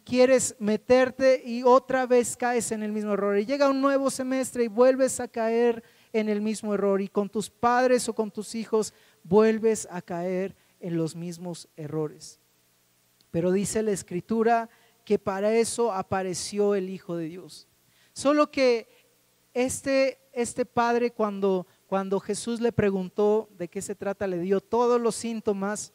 [0.04, 3.38] quieres meterte y otra vez caes en el mismo error.
[3.38, 5.82] Y llega un nuevo semestre y vuelves a caer
[6.12, 7.02] en el mismo error.
[7.02, 12.40] Y con tus padres o con tus hijos vuelves a caer en los mismos errores.
[13.30, 14.70] Pero dice la escritura
[15.04, 17.68] que para eso apareció el Hijo de Dios.
[18.12, 18.88] Solo que
[19.54, 25.00] este, este padre cuando cuando Jesús le preguntó de qué se trata, le dio todos
[25.00, 25.92] los síntomas.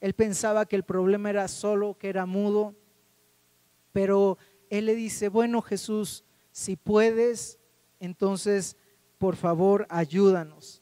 [0.00, 2.76] Él pensaba que el problema era solo que era mudo,
[3.90, 4.38] pero
[4.70, 7.58] él le dice, bueno Jesús, si puedes,
[7.98, 8.76] entonces
[9.18, 10.80] por favor ayúdanos.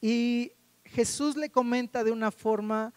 [0.00, 0.50] Y
[0.84, 2.92] Jesús le comenta de una forma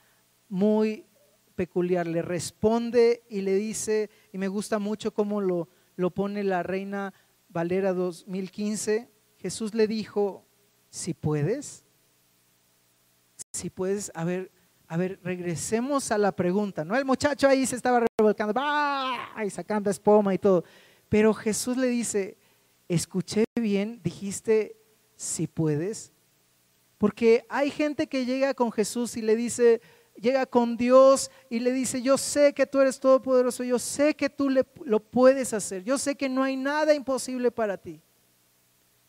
[0.50, 1.06] muy
[1.54, 6.64] peculiar, le responde y le dice, y me gusta mucho cómo lo, lo pone la
[6.64, 7.14] reina
[7.48, 10.48] Valera 2015, Jesús le dijo,
[10.94, 11.84] si puedes,
[13.52, 14.52] si puedes, a ver,
[14.88, 16.96] a ver, regresemos a la pregunta, ¿no?
[16.96, 18.54] El muchacho ahí se estaba revolcando,
[19.44, 20.64] y sacando espuma y todo.
[21.10, 22.38] Pero Jesús le dice,
[22.88, 24.78] escuché bien, dijiste,
[25.16, 26.14] si puedes.
[27.00, 29.82] Porque hay gente que llega con Jesús y le dice,
[30.16, 34.30] llega con Dios y le dice, yo sé que tú eres todopoderoso, yo sé que
[34.30, 38.00] tú lo puedes hacer, yo sé que no hay nada imposible para ti.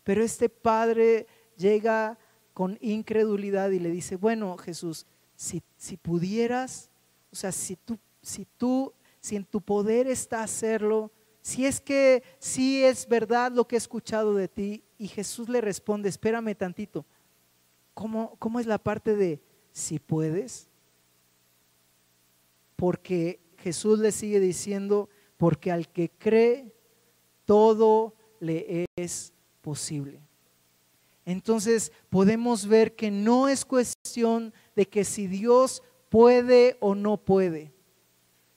[0.02, 2.18] Pero este Padre llega
[2.52, 6.90] con incredulidad y le dice, bueno Jesús, si, si pudieras,
[7.32, 11.10] o sea, si tú, si tú, si en tu poder está hacerlo,
[11.42, 15.60] si es que sí es verdad lo que he escuchado de ti, y Jesús le
[15.60, 17.04] responde, espérame tantito,
[17.92, 20.68] ¿cómo, cómo es la parte de si puedes?
[22.76, 26.72] Porque Jesús le sigue diciendo, porque al que cree,
[27.44, 30.23] todo le es posible
[31.24, 37.72] entonces podemos ver que no es cuestión de que si Dios puede o no puede.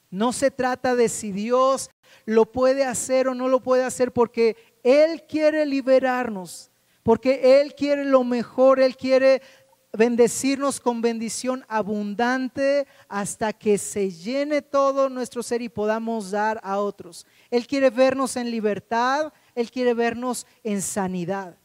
[0.09, 1.89] No se trata de si Dios
[2.25, 6.71] lo puede hacer o no lo puede hacer porque Él quiere liberarnos,
[7.03, 9.41] porque Él quiere lo mejor, Él quiere
[9.93, 16.79] bendecirnos con bendición abundante hasta que se llene todo nuestro ser y podamos dar a
[16.79, 17.25] otros.
[17.49, 21.57] Él quiere vernos en libertad, Él quiere vernos en sanidad.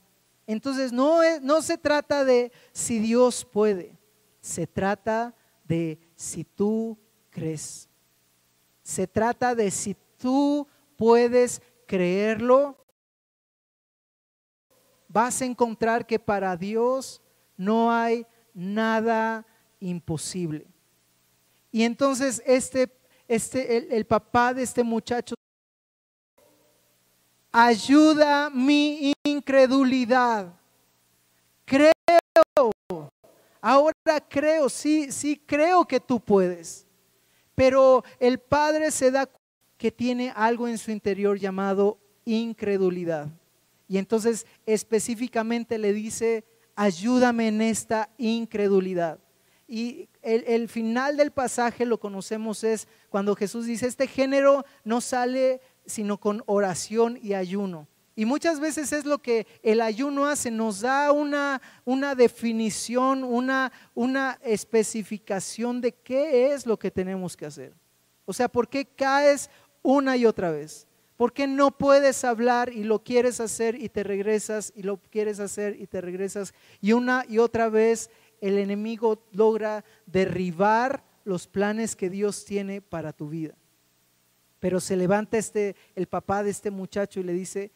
[0.52, 3.98] Entonces no, es, no se trata de si Dios puede,
[4.40, 5.34] se trata
[5.64, 6.98] de si tú
[7.30, 7.88] crees.
[8.82, 12.76] Se trata de si tú puedes creerlo.
[15.08, 17.20] Vas a encontrar que para Dios
[17.56, 19.46] no hay nada
[19.78, 20.66] imposible.
[21.70, 22.92] Y entonces este,
[23.28, 25.34] este, el, el papá de este muchacho
[27.52, 30.52] ayuda mi incredulidad.
[31.66, 31.92] Creo,
[33.60, 36.86] ahora creo, sí, sí creo que tú puedes.
[37.54, 39.28] Pero el padre se da
[39.76, 43.28] que tiene algo en su interior llamado incredulidad.
[43.86, 49.18] Y entonces específicamente le dice, ayúdame en esta incredulidad.
[49.68, 55.00] Y el, el, final del pasaje lo conocemos es cuando Jesús dice, este género no
[55.00, 57.88] sale sino con oración y ayuno.
[58.14, 63.72] Y muchas veces es lo que el ayuno hace, nos da una, una definición, una,
[63.94, 67.72] una especificación de qué es lo que tenemos que hacer.
[68.26, 69.48] O sea, ¿por qué caes
[69.82, 70.86] una y otra vez?
[71.16, 75.40] ¿Por qué no puedes hablar y lo quieres hacer y te regresas y lo quieres
[75.40, 76.52] hacer y te regresas?
[76.80, 83.12] Y una y otra vez el enemigo logra derribar los planes que Dios tiene para
[83.12, 83.54] tu vida.
[84.62, 87.72] Pero se levanta este, el papá de este muchacho y le dice,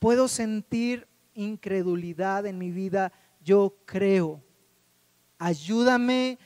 [0.00, 3.12] puedo sentir incredulidad en mi vida,
[3.44, 4.42] yo creo.
[5.38, 6.36] Ayúdame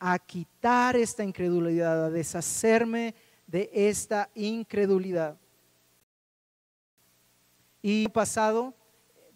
[0.00, 3.14] a quitar esta incredulidad, a deshacerme
[3.46, 5.38] de esta incredulidad.
[7.80, 8.74] Y pasado,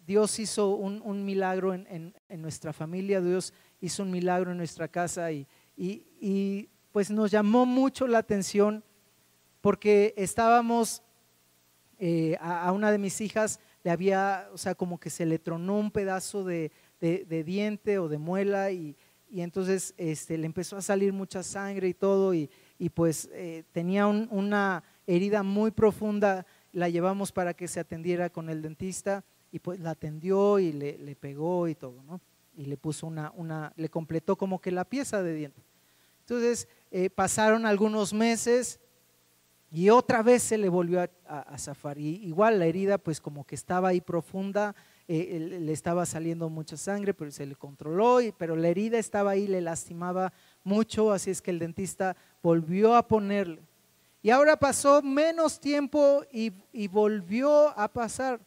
[0.05, 5.47] Dios hizo un, milagro en, nuestra familia, Dios hizo un milagro en nuestra casa y,
[5.77, 8.83] y pues nos llamó mucho la atención
[9.61, 11.03] porque estábamos,
[11.99, 15.77] eh, a, una de mis hijas le había, o sea, como que se le tronó
[15.77, 18.95] un pedazo de, diente o de muela y,
[19.33, 22.49] entonces este, le empezó a salir mucha sangre y todo y,
[22.93, 28.61] pues eh, tenía una herida muy profunda, la llevamos para que se atendiera con el
[28.61, 32.19] dentista y pues la atendió y le, pegó y todo, ¿no?
[32.57, 35.61] Y le puso una, una, le completó como que la pieza de diente.
[36.21, 38.79] Entonces eh, pasaron algunos meses
[39.73, 41.97] y otra vez se le volvió a, zafar.
[41.97, 44.75] Y igual la herida pues como que estaba ahí profunda,
[45.07, 49.31] eh, le estaba saliendo mucha sangre, pero se le controló, y, pero la herida estaba
[49.31, 50.33] ahí, le lastimaba
[50.65, 53.61] mucho, así es que el dentista volvió a ponerle.
[54.21, 56.51] Y ahora pasó menos tiempo y,
[56.89, 58.41] volvió a pasar,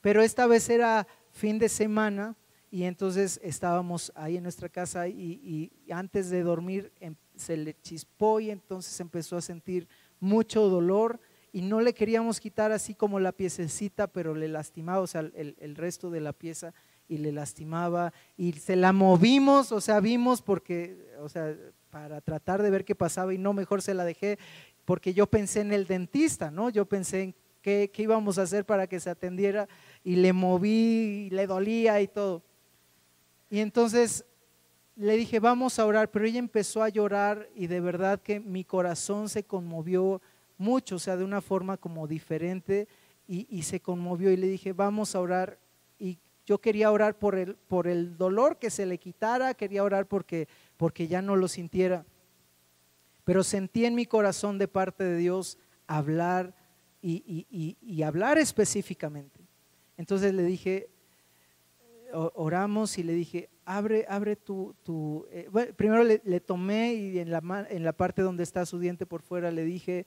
[0.00, 2.36] pero esta vez era fin de semana
[2.70, 7.76] y entonces estábamos ahí en nuestra casa y, y antes de dormir em, se le
[7.82, 9.86] chispó y entonces empezó a sentir
[10.22, 11.20] mucho dolor
[11.52, 15.74] y no le queríamos quitar así como la piececita, pero le lastimaba, o sea, el,
[15.76, 16.72] resto de la pieza
[17.08, 21.54] y le lastimaba y se la movimos, o sea, vimos porque, o sea,
[21.90, 24.38] para tratar de ver qué pasaba y no, mejor se la dejé
[24.84, 26.70] porque yo pensé en el dentista, ¿no?
[26.70, 29.68] Yo pensé en qué, qué íbamos a hacer para que se atendiera
[30.04, 32.42] y le moví y le dolía y todo.
[33.50, 34.24] Y entonces
[35.02, 38.62] le dije, vamos a orar, pero ella empezó a llorar y de verdad que mi
[38.62, 40.22] corazón se conmovió
[40.58, 42.86] mucho, o sea, de una forma como diferente
[43.26, 45.58] y, se conmovió y le dije, vamos a orar.
[45.98, 50.06] Y yo quería orar por el, por el dolor que se le quitara, quería orar
[50.06, 52.04] porque, porque ya no lo sintiera.
[53.24, 56.54] Pero sentí en mi corazón de parte de Dios hablar
[57.00, 59.40] y, y hablar específicamente.
[59.96, 60.91] Entonces le dije,
[62.12, 67.66] oramos y le dije, abre, abre tu, tu eh, primero le, tomé y en la,
[67.70, 70.06] en la parte donde está su diente por fuera le dije,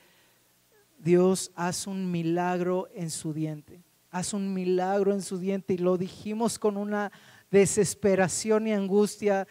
[0.97, 5.97] Dios, haz un milagro en su diente, haz un milagro en su diente y lo
[5.97, 7.11] dijimos con una
[7.51, 9.47] desesperación y angustia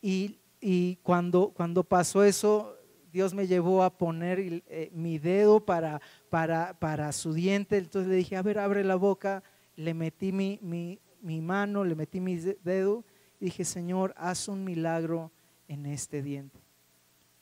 [0.00, 2.76] y, y cuando, cuando pasó eso,
[3.12, 6.00] Dios me llevó a poner eh, mi dedo para,
[6.30, 9.44] para, para su diente, entonces le dije, a ver, abre la boca,
[9.76, 13.04] le metí mi, mi, mi mano, le metí mi dedo
[13.44, 15.30] dije, Señor, haz un milagro
[15.68, 16.60] en este diente.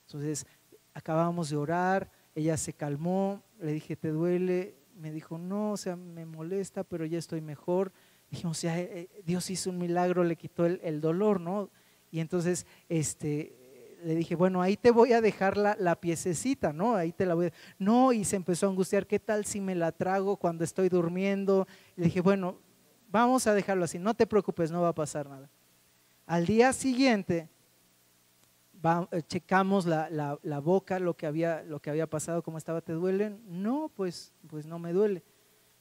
[0.06, 0.46] Entonces,
[0.94, 4.74] acabamos de orar, ella se calmó, le dije, ¿te duele?
[4.96, 7.92] Me dijo, no, o sea, me molesta, pero ya estoy mejor.
[8.30, 11.70] Dijimos, o sea, eh, eh, Dios hizo un milagro, le quitó el, dolor, ¿no?
[12.10, 16.96] Y entonces, este, le dije, bueno, ahí te voy a dejar la, la piececita, ¿no?
[16.96, 17.52] Ahí te la voy a...
[17.78, 21.66] No, y se empezó a angustiar, ¿qué tal si me la trago cuando estoy durmiendo?
[21.96, 22.58] Le dije, bueno,
[23.12, 25.48] vamos a dejarlo así, no te preocupes, no va a pasar nada.
[26.26, 27.50] Al día siguiente,
[29.12, 33.40] eh, checamos la, boca, lo que, había, lo que había pasado, cómo estaba, ¿te duelen?
[33.46, 35.22] No, pues, pues no me duele.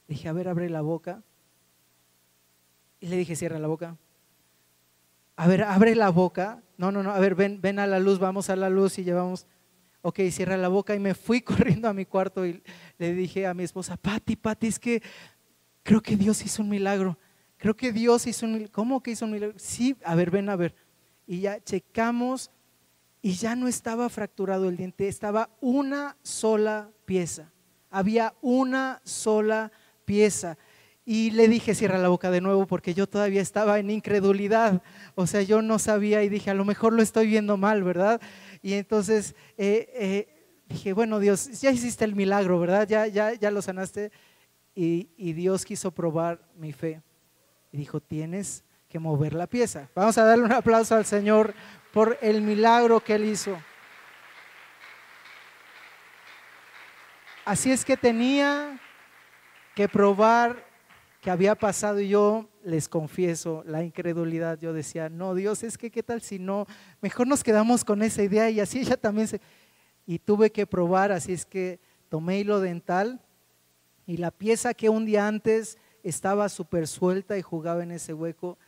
[0.06, 1.22] Le dije, a ver, abre la boca.
[3.00, 3.96] Y le dije, cierra la boca.
[5.36, 6.62] A ver, abre la boca.
[6.76, 9.04] No, no, no, a ver, ven, ven a la luz, vamos a la luz y
[9.04, 9.46] llevamos.
[10.02, 12.62] Ok, cierra la boca y me fui corriendo a mi cuarto y
[12.98, 15.02] le dije a mi esposa, Pati, Pati, es que
[15.82, 17.18] creo que Dios hizo un milagro.
[17.62, 18.72] Creo que Dios hizo un milagro.
[18.72, 19.56] ¿Cómo que hizo un milagro?
[19.56, 20.74] Sí, a ver, ven a ver.
[21.28, 22.50] Y ya checamos
[23.22, 27.52] y ya no estaba fracturado el diente, estaba una sola pieza.
[27.88, 29.70] Había una sola
[30.04, 30.58] pieza.
[31.04, 34.82] Y le dije, cierra la boca de nuevo, porque yo todavía estaba en incredulidad.
[35.14, 38.20] O sea, yo no sabía y dije, a lo mejor lo estoy viendo mal, ¿verdad?
[38.60, 42.88] Y entonces eh, eh, dije, bueno, Dios, ya hiciste el milagro, ¿verdad?
[42.88, 44.10] Ya, ya, ya lo sanaste.
[44.74, 47.02] Y, y Dios quiso probar mi fe.
[47.72, 49.88] Y dijo, tienes que mover la pieza.
[49.94, 51.54] Vamos a darle un aplauso al Señor
[51.92, 53.56] por el milagro que él hizo.
[57.44, 58.78] Así es que tenía
[59.74, 60.64] que probar
[61.22, 64.58] que había pasado y yo les confieso la incredulidad.
[64.58, 66.66] Yo decía, no, Dios, es que qué tal si no,
[67.00, 69.40] mejor nos quedamos con esa idea y así ella también se...
[70.04, 73.20] Y tuve que probar, así es que tomé hilo dental
[74.04, 78.58] y la pieza que un día antes estaba súper suelta y jugaba en ese hueco,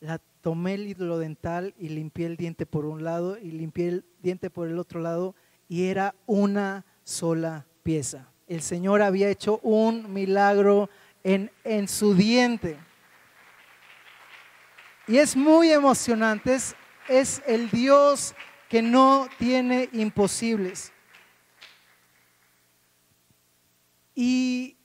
[0.00, 4.04] la tomé el hilo dental y limpié el diente por un lado y limpié el
[4.20, 5.34] diente por el otro lado
[5.68, 8.28] y era una sola pieza.
[8.46, 10.90] El Señor había hecho un milagro
[11.22, 12.76] en, en su diente.
[15.06, 16.76] Y es muy emocionante, es,
[17.08, 18.34] es el Dios
[18.68, 20.92] que no tiene imposibles.
[24.14, 24.76] Y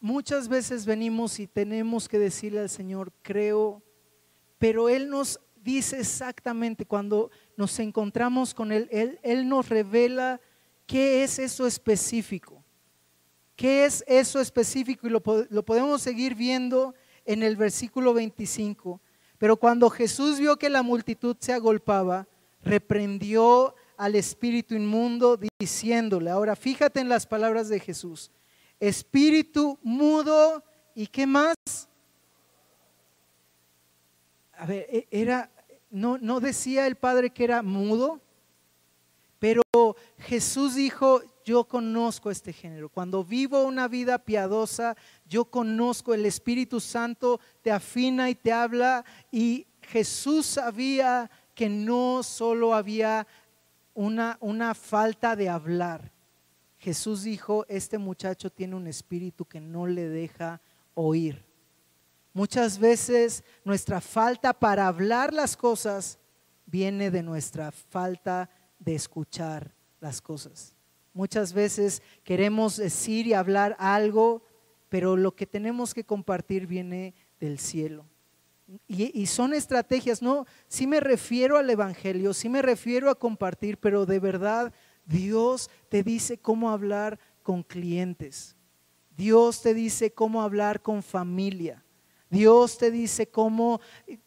[0.00, 3.82] muchas veces venimos y tenemos que decirle al Señor, creo
[4.58, 8.88] pero Él nos dice exactamente cuando nos encontramos con Él,
[9.22, 10.40] Él, nos revela
[10.86, 12.62] qué es eso específico.
[13.54, 15.06] ¿Qué es eso específico?
[15.06, 16.94] Y lo, lo podemos seguir viendo
[17.24, 19.00] en el versículo 25.
[19.38, 22.28] Pero cuando Jesús vio que la multitud se agolpaba,
[22.62, 28.30] reprendió al espíritu inmundo diciéndole, ahora fíjate en las palabras de Jesús,
[28.80, 30.62] espíritu mudo
[30.94, 31.54] y qué más?
[34.58, 35.50] a ver, e, era,
[35.90, 38.20] no, no decía el Padre que era mudo,
[39.38, 39.62] pero
[40.18, 42.88] Jesús dijo, yo conozco este género.
[42.88, 44.96] Cuando vivo una vida piadosa,
[45.26, 49.04] yo conozco el Espíritu Santo, te afina y te habla.
[49.30, 53.26] Y Jesús sabía que no solo había
[53.94, 56.10] una, una falta de hablar.
[56.78, 60.60] Jesús dijo, este muchacho tiene un espíritu que no le deja
[60.94, 61.44] oír.
[62.32, 66.18] Muchas veces nuestra falta para hablar las cosas
[66.66, 70.74] viene de nuestra falta de escuchar las cosas.
[71.14, 74.42] Muchas veces queremos decir y hablar algo,
[74.90, 78.04] pero lo que tenemos que compartir viene del cielo.
[78.88, 80.44] Y, son estrategias, ¿no?
[80.66, 84.74] Sí me refiero al Evangelio, sí me refiero a compartir, pero de verdad
[85.06, 88.56] Dios te dice cómo hablar con clientes.
[89.16, 91.82] Dios te dice cómo hablar con familia.
[92.28, 93.80] Dios te dice cómo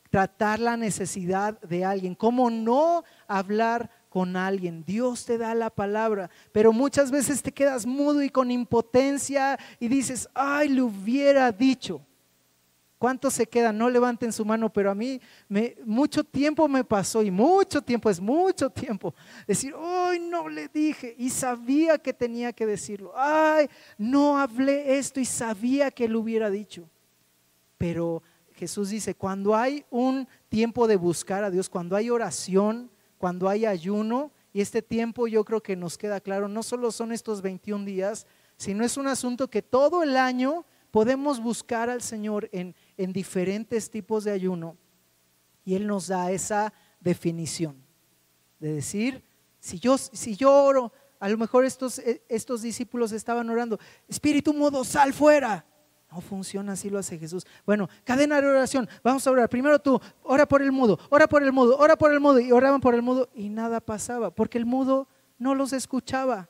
[0.09, 4.83] tratar la necesidad de alguien, cómo no hablar con alguien.
[4.85, 9.87] Dios te da la palabra, pero muchas veces te quedas mudo y con impotencia y
[9.87, 12.01] dices, ay, le hubiera dicho.
[12.99, 13.77] ¿Cuántos se quedan?
[13.77, 18.09] No levanten su mano, pero a mí me, mucho tiempo me pasó y mucho tiempo,
[18.09, 19.15] es mucho tiempo.
[19.47, 23.13] Decir, ay, no le dije y sabía que tenía que decirlo.
[23.15, 26.89] Ay, no hablé esto y sabía que lo hubiera dicho.
[27.77, 28.21] Pero
[28.51, 33.65] Jesús dice, cuando hay un tiempo de buscar a Dios, cuando hay oración, cuando hay
[33.65, 37.85] ayuno, y este tiempo yo creo que nos queda claro, no solo son estos 21
[37.85, 38.27] días,
[38.57, 43.89] sino es un asunto que todo el año podemos buscar al Señor en, en diferentes
[43.89, 44.75] tipos de ayuno.
[45.63, 47.81] Y Él nos da esa definición
[48.59, 49.23] de decir,
[49.61, 53.79] si yo, si yo oro, a lo mejor estos, estos discípulos estaban orando,
[54.09, 55.65] Espíritu modo, sal fuera.
[56.11, 57.45] No funciona así, lo hace Jesús.
[57.65, 58.89] Bueno, cadena de oración.
[59.01, 59.47] Vamos a orar.
[59.47, 62.39] Primero tú, ora por el mudo, ora por el mudo, ora por el mudo.
[62.39, 66.49] Y oraban por el mudo y nada pasaba, porque el mudo no los escuchaba.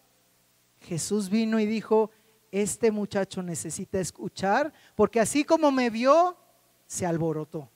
[0.80, 2.10] Jesús vino y dijo,
[2.52, 6.38] este muchacho necesita escuchar, porque así como me vio,
[6.88, 7.70] se alborotó.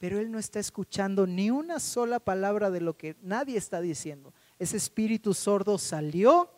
[0.00, 4.32] pero él no está escuchando ni una sola palabra de lo que nadie está diciendo.
[4.58, 6.50] Ese espíritu sordo salió,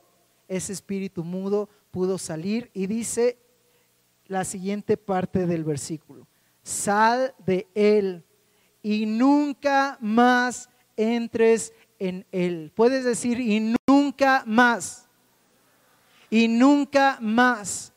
[0.47, 3.39] ese espíritu mudo pudo salir y dice
[4.27, 6.29] la siguiente parte del versículo,
[6.63, 8.25] sal de él
[8.81, 12.73] y nunca más entres en él.
[12.77, 15.09] Puedes decir, y nunca más,
[16.33, 17.93] y nunca más.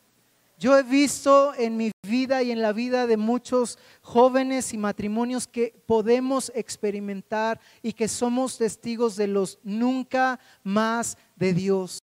[0.57, 5.47] Yo he visto en mi vida y en la vida de muchos jóvenes y matrimonios
[5.47, 11.99] que podemos experimentar y que somos testigos de los nunca más de Dios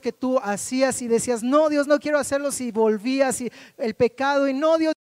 [0.00, 4.48] que tú hacías y decías, no, Dios, no quiero hacerlos y volvías y el pecado
[4.48, 4.94] y no, Dios,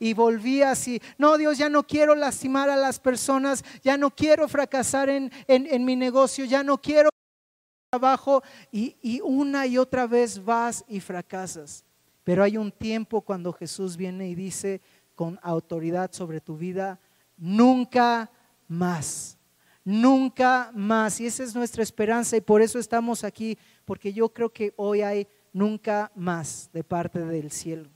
[0.00, 4.48] y volvías y no, Dios, ya no quiero lastimar a las personas, ya no quiero
[4.48, 7.10] fracasar en, en mi negocio, ya no quiero
[7.94, 8.42] trabajo
[8.72, 11.84] y, una y otra vez vas y fracasas.
[12.24, 14.80] Pero hay un tiempo cuando Jesús viene y dice
[15.14, 16.98] con autoridad sobre tu vida,
[17.36, 18.28] nunca
[18.66, 19.38] más,
[19.84, 21.20] nunca más.
[21.20, 25.02] Y esa es nuestra esperanza y por eso estamos aquí, porque yo creo que hoy
[25.02, 27.88] hay nunca más de parte del cielo.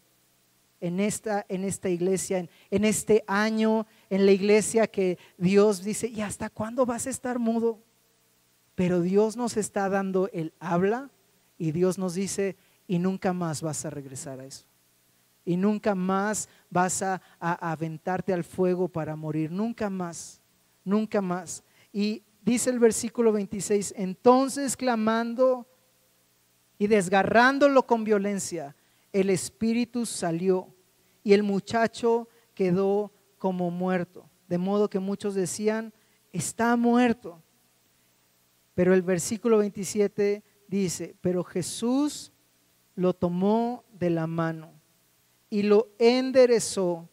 [0.80, 6.06] En esta, en esta iglesia, en, en este año, en la iglesia que Dios dice,
[6.06, 7.80] ¿y hasta cuándo vas a estar mudo?
[8.78, 11.10] Pero Dios nos está dando el habla
[11.58, 12.56] y Dios nos dice,
[12.86, 14.66] y nunca más vas a regresar a eso.
[15.44, 19.50] Y nunca más vas a, aventarte al fuego para morir.
[19.50, 20.40] Nunca más,
[20.84, 21.64] nunca más.
[21.92, 25.66] Y dice el versículo 26, entonces clamando
[26.78, 28.76] y desgarrándolo con violencia,
[29.12, 30.72] el espíritu salió
[31.24, 34.30] y el muchacho quedó como muerto.
[34.46, 35.92] De modo que muchos decían,
[36.32, 37.42] está muerto.
[38.78, 42.30] Pero el versículo 27 dice, pero Jesús
[42.94, 44.70] lo tomó de la mano
[45.50, 47.08] y lo enderezó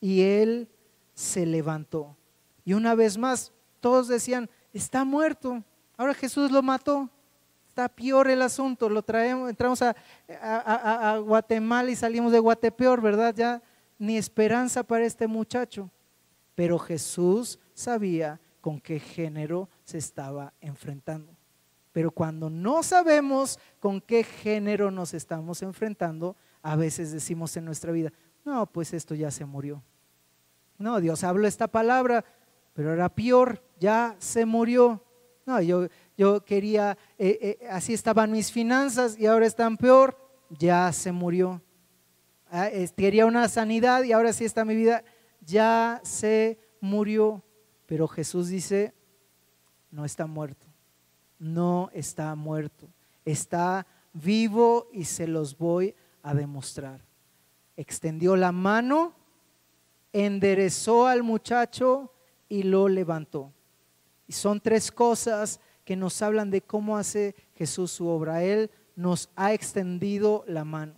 [0.00, 0.70] y él
[1.12, 2.16] se levantó.
[2.64, 5.62] Y una vez más, todos decían, está muerto.
[5.98, 7.10] Ahora Jesús lo mató.
[7.68, 8.88] Está peor el asunto.
[8.88, 13.34] Lo traemos, entramos a, Guatemala y salimos de Guatepeor, ¿verdad?
[13.36, 13.62] Ya
[13.98, 15.90] ni esperanza para este muchacho.
[16.54, 21.36] Pero Jesús sabía con qué género estaba enfrentando.
[21.92, 27.92] Pero cuando no sabemos con qué género nos estamos enfrentando, a veces decimos en nuestra
[27.92, 28.12] vida,
[28.44, 29.82] no, pues esto ya se murió.
[30.78, 32.24] No, Dios habló esta palabra,
[32.72, 35.04] pero era peor, ya se murió.
[35.44, 40.16] No, yo, yo quería, eh, eh, así estaban mis finanzas y ahora están peor,
[40.48, 41.62] ya se murió.
[42.50, 45.04] Ah, quería una sanidad y ahora sí está mi vida,
[45.40, 47.42] ya se murió.
[47.86, 48.94] Pero Jesús dice,
[49.92, 50.66] no está muerto,
[51.38, 52.88] no está muerto,
[53.24, 57.00] está vivo y se los voy a demostrar.
[57.76, 59.14] Extendió la mano,
[60.12, 62.12] enderezó al muchacho
[62.48, 63.52] y lo levantó.
[64.26, 68.42] Y son tres cosas que nos hablan de cómo hace Jesús su obra.
[68.42, 70.94] Él nos ha extendido la mano.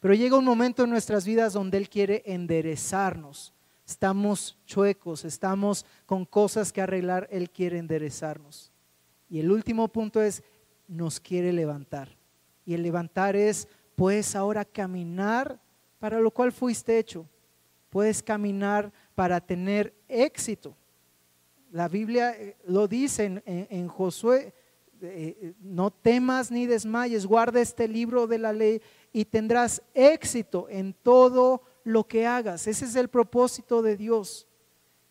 [0.00, 3.52] Pero llega un momento en nuestras vidas donde Él quiere enderezarnos
[3.86, 8.70] estamos chuecos, estamos con cosas que arreglar, Él quiere enderezarnos.
[9.28, 10.42] Y el último punto es,
[10.88, 12.16] nos quiere levantar.
[12.64, 15.60] Y el levantar es, puedes ahora caminar
[15.98, 17.26] para lo cual fuiste hecho.
[17.88, 20.76] Puedes caminar para tener éxito.
[21.70, 24.52] La Biblia eh, lo dice en, Josué,
[25.00, 30.66] eh, eh, no temas ni desmayes, guarda este libro de la ley y tendrás éxito
[30.68, 32.66] en todo lo que hagas.
[32.66, 34.46] Ese es el propósito de Dios.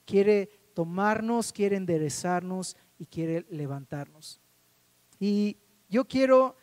[0.05, 4.39] Quiere tomarnos, quiere enderezarnos y quiere levantarnos.
[5.19, 5.57] Y
[5.89, 6.55] yo quiero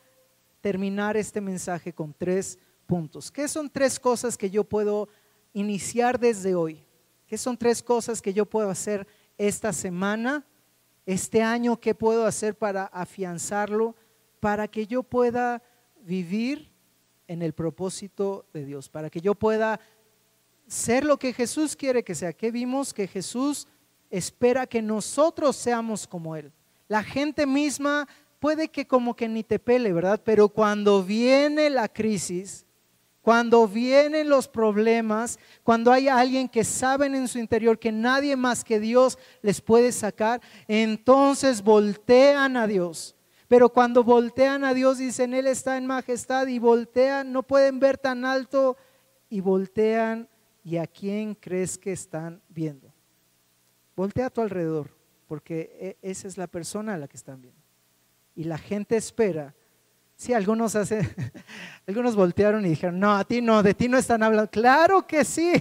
[0.61, 3.31] terminar este mensaje con tres puntos.
[3.31, 5.09] ¿Qué son tres cosas que yo puedo
[5.53, 6.85] iniciar desde hoy?
[7.27, 9.07] ¿Qué son tres cosas que yo puedo hacer
[9.37, 10.47] esta semana,
[11.05, 11.79] este año?
[11.79, 13.95] ¿Qué puedo hacer para afianzarlo?
[14.41, 15.63] Para que yo pueda
[16.01, 16.71] vivir
[17.27, 19.79] en el propósito de Dios, para que yo pueda
[20.69, 22.33] ser lo que Jesús quiere que sea.
[22.33, 23.66] Que vimos que Jesús
[24.11, 26.53] espera que nosotros seamos como Él.
[26.87, 28.07] La gente misma
[28.39, 30.21] puede que como que ni te pele, ¿verdad?
[30.25, 32.64] Pero cuando viene la crisis,
[33.21, 38.64] cuando vienen los problemas, cuando hay alguien que saben en su interior que nadie más
[38.64, 43.16] que Dios les puede sacar, entonces voltean a Dios.
[43.49, 47.99] Pero cuando voltean a Dios, dicen, Él está en majestad y voltean, no pueden ver
[47.99, 48.77] tan alto
[49.31, 50.29] y voltean
[50.63, 52.93] y a quién crees que están viendo.
[53.97, 54.91] Voltea a tu alrededor,
[55.27, 57.61] porque e, esa es la persona a la que están viendo.
[58.35, 59.55] Y la gente espera
[60.19, 61.09] Sí, algunos hacen,
[61.87, 64.51] algunos voltearon y dijeron, no, a ti no, de ti no están hablando.
[64.51, 65.53] Claro que sí,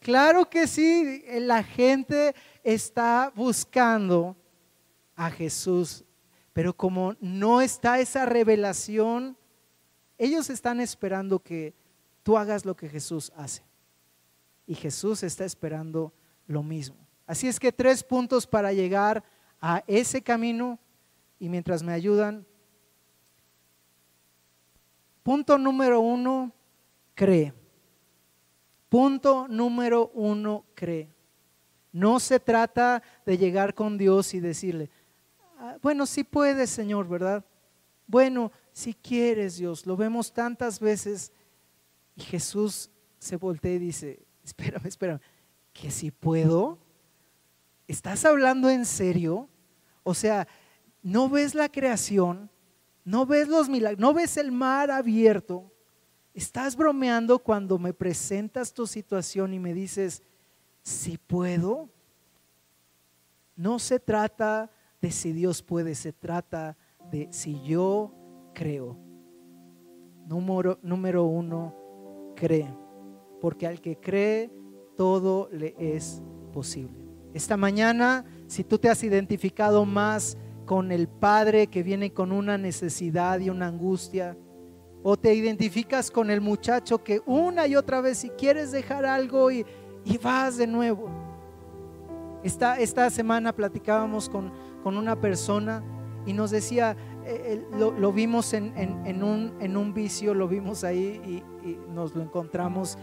[0.00, 1.22] claro que sí.
[1.38, 4.36] La gente está buscando
[5.14, 6.04] a Jesús,
[6.52, 9.38] pero como no está esa revelación,
[10.18, 11.72] ellos están esperando que
[12.24, 13.62] tú hagas lo que Jesús hace.
[14.66, 16.12] Y Jesús está esperando
[16.46, 16.96] lo mismo.
[17.26, 19.24] Así es que tres puntos para llegar
[19.60, 20.78] a ese camino
[21.38, 22.46] y mientras me ayudan,
[25.22, 26.52] punto número uno,
[27.14, 27.52] cree.
[28.88, 31.10] Punto número uno, cree.
[31.92, 34.90] No se trata de llegar con Dios y decirle,
[35.58, 37.44] ah, bueno, sí puedes, Señor, ¿verdad?
[38.06, 41.32] Bueno, si quieres, Dios, lo vemos tantas veces
[42.16, 45.20] y Jesús se voltea y dice, espérame, espérame,
[45.72, 46.78] que si puedo,
[47.88, 49.48] ¿estás hablando en serio?
[50.02, 50.46] O sea,
[51.02, 52.50] ¿no ves la creación?
[53.04, 54.00] ¿No ves los milagros?
[54.00, 55.70] ¿No ves el mar abierto?
[56.32, 60.22] ¿Estás bromeando cuando me presentas tu situación y me dices,
[60.82, 61.90] si puedo?
[63.56, 64.70] No se trata
[65.00, 66.76] de si Dios puede, se trata
[67.10, 68.12] de si yo
[68.54, 68.96] creo.
[70.26, 71.74] Número, número uno,
[72.34, 72.83] cree.
[73.44, 74.50] Porque al que cree,
[74.96, 76.96] todo le es posible.
[77.34, 82.56] Esta mañana, si tú te has identificado más con el Padre que viene con una
[82.56, 84.34] necesidad y una angustia,
[85.02, 89.50] o te identificas con el muchacho que una y otra vez si quieres dejar algo
[89.50, 89.66] y,
[90.22, 91.10] vas de nuevo.
[92.42, 95.84] Esta, esta semana platicábamos con, con una persona
[96.24, 98.72] y nos decía, eh, eh, lo, vimos en,
[99.22, 101.42] un, en, un, vicio, lo vimos ahí y,
[101.94, 102.98] nos lo encontramos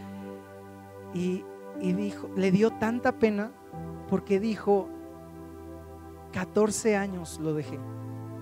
[1.14, 1.44] y,
[1.80, 3.52] dijo, le dio tanta pena
[4.10, 4.90] porque dijo,
[6.34, 7.80] 14 años lo dejé.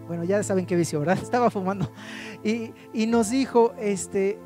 [0.08, 1.18] Bueno, ya saben qué vicio, ¿verdad?
[1.22, 1.92] Estaba fumando.
[2.44, 4.40] Y, y nos dijo, este,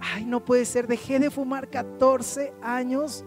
[0.00, 3.24] ay, no puede ser, dejé de fumar 14 años.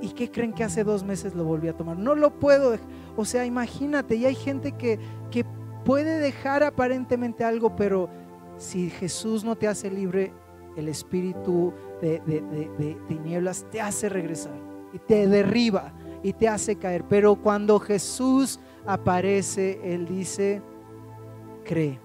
[0.00, 1.98] ¿Y qué creen que hace dos meses lo volví a tomar?
[1.98, 2.76] No lo puedo.
[3.16, 4.98] O sea, imagínate, y hay gente que,
[5.30, 5.44] que
[5.84, 8.08] puede dejar aparentemente algo, pero
[8.56, 10.32] si Jesús no te hace libre,
[10.78, 14.54] el espíritu de, tinieblas te hace regresar
[14.92, 17.04] y te derriba y te hace caer.
[17.08, 20.62] Pero cuando Jesús aparece, Él dice,
[21.64, 21.98] cree,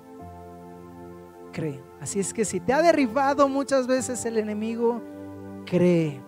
[1.52, 1.80] cree.
[2.02, 5.02] Así es que si te ha derribado muchas veces el enemigo,
[5.66, 6.20] cree.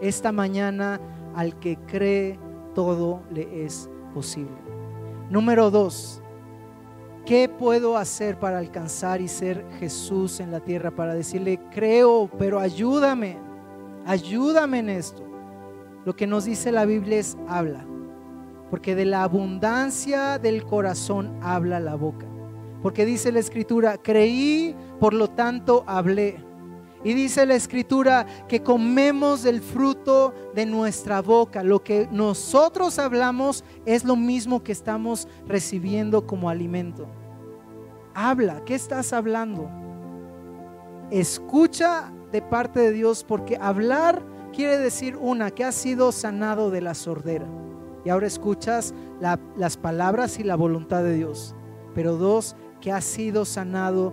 [0.00, 1.00] Esta mañana
[1.34, 2.38] al que cree,
[2.74, 4.56] todo le es posible.
[5.30, 6.21] Número dos,
[7.24, 10.90] ¿Qué puedo hacer para alcanzar y ser Jesús en la tierra?
[10.90, 13.38] Para decirle, creo, pero ayúdame,
[14.04, 15.22] ayúdame en esto.
[16.04, 17.86] Lo que nos dice la Biblia es, habla.
[18.70, 22.26] Porque de la abundancia del corazón habla la boca.
[22.82, 26.42] Porque dice la escritura, creí, por lo tanto hablé.
[27.04, 31.64] Y dice la escritura que comemos del fruto de nuestra boca.
[31.64, 37.08] Lo que nosotros hablamos es lo mismo que estamos recibiendo como alimento.
[38.14, 39.68] Habla, ¿qué estás hablando?
[41.10, 44.22] Escucha de parte de Dios porque hablar
[44.52, 47.46] quiere decir una, que has sido sanado de la sordera.
[48.04, 48.94] Y ahora escuchas
[49.56, 51.56] las palabras y la voluntad de Dios.
[51.94, 54.12] Pero dos, que has sido sanado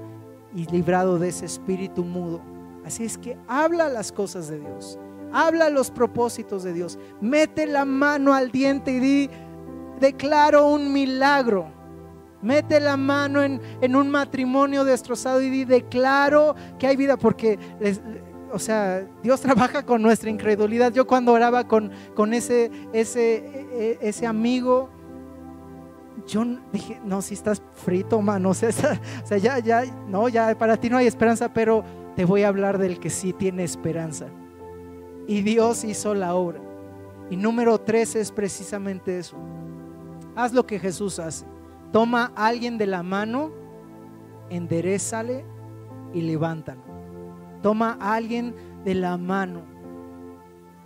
[0.56, 2.42] y librado de ese espíritu mudo
[2.90, 4.98] Así es que habla las cosas de Dios,
[5.32, 9.30] habla los propósitos de Dios, mete la mano al diente y di,
[10.00, 11.72] declaro un milagro.
[12.42, 13.62] Mete la mano en,
[13.96, 17.60] un matrimonio destrozado y di, declaro que hay vida, porque,
[18.52, 20.92] o sea, Dios trabaja con nuestra incredulidad.
[20.92, 24.90] Yo cuando oraba con, con ese, ese, e, e, ese amigo,
[26.26, 28.70] yo dije, no, si estás frito, mano, o sea,
[29.24, 31.84] o sea, ya, ya, no, ya para ti no hay esperanza, pero
[32.20, 34.28] te voy a hablar del que sí tiene esperanza.
[35.26, 36.60] Y Dios hizo la obra.
[37.30, 39.38] Y número tres es precisamente eso.
[40.36, 41.46] Haz lo que Jesús hace.
[41.94, 43.54] Toma a alguien de la mano,
[44.50, 45.46] enderezale
[46.14, 46.82] y levántalo.
[47.62, 48.54] Toma a alguien
[48.84, 49.62] de la mano.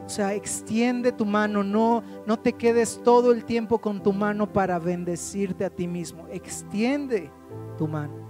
[0.06, 4.54] O sea, extiende tu mano, no, no te quedes todo el tiempo con tu mano
[4.54, 6.28] para bendecirte a ti mismo.
[6.28, 7.32] Extiende
[7.76, 8.23] tu mano.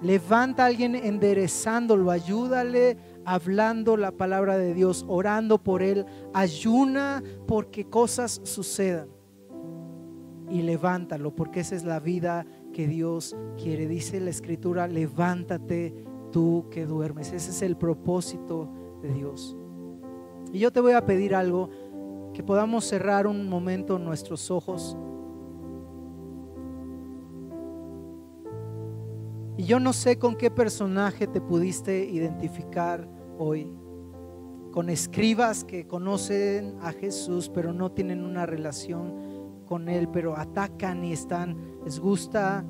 [0.00, 7.84] Levanta a alguien enderezándolo, ayúdale hablando la palabra de Dios, orando por él, ayuna porque
[7.84, 9.08] cosas sucedan.
[10.50, 13.86] Y levántalo, porque esa es la vida que Dios quiere.
[13.86, 15.92] Dice la escritura, levántate
[16.30, 17.32] tú que duermes.
[17.32, 18.70] Ese es el propósito
[19.02, 19.56] de Dios.
[20.52, 21.68] Y yo te voy a pedir algo,
[22.32, 24.96] que podamos cerrar un momento nuestros ojos.
[29.58, 33.68] Y yo no sé con qué personaje te pudiste identificar hoy.
[34.70, 41.02] Con escribas que conocen a Jesús pero no tienen una relación con Él, pero atacan
[41.04, 42.64] y están, les gusta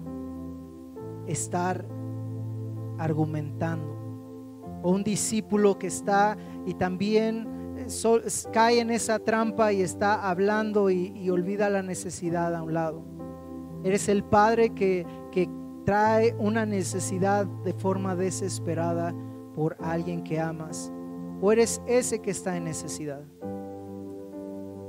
[1.26, 1.86] estar
[2.96, 4.80] argumentando.
[4.82, 7.86] O un discípulo que está y también eh,
[8.50, 13.04] cae en esa trampa y está hablando y, olvida la necesidad a un lado.
[13.84, 15.50] Eres el padre que, que
[15.88, 19.14] trae una necesidad de forma desesperada
[19.54, 20.92] por alguien que amas.
[21.40, 23.22] O eres ese que está en necesidad.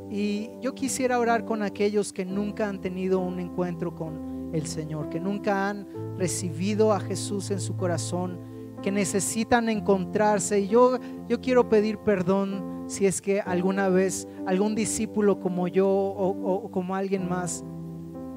[0.10, 5.08] Y yo quisiera orar con aquellos que nunca han tenido un encuentro con el Señor,
[5.08, 5.88] que nunca han
[6.18, 8.38] recibido a Jesús en su corazón,
[8.84, 10.60] que necesitan encontrarse.
[10.60, 15.88] Y yo, yo quiero pedir perdón si es que alguna vez algún discípulo como yo
[15.88, 17.64] o como alguien más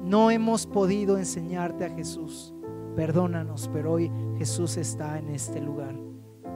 [0.01, 2.52] no hemos podido enseñarte a Jesús
[2.95, 5.95] perdónanos, pero hoy Jesús está en este lugar.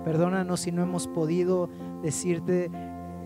[0.04, 1.70] Perdónanos si no hemos podido
[2.02, 2.72] decirte,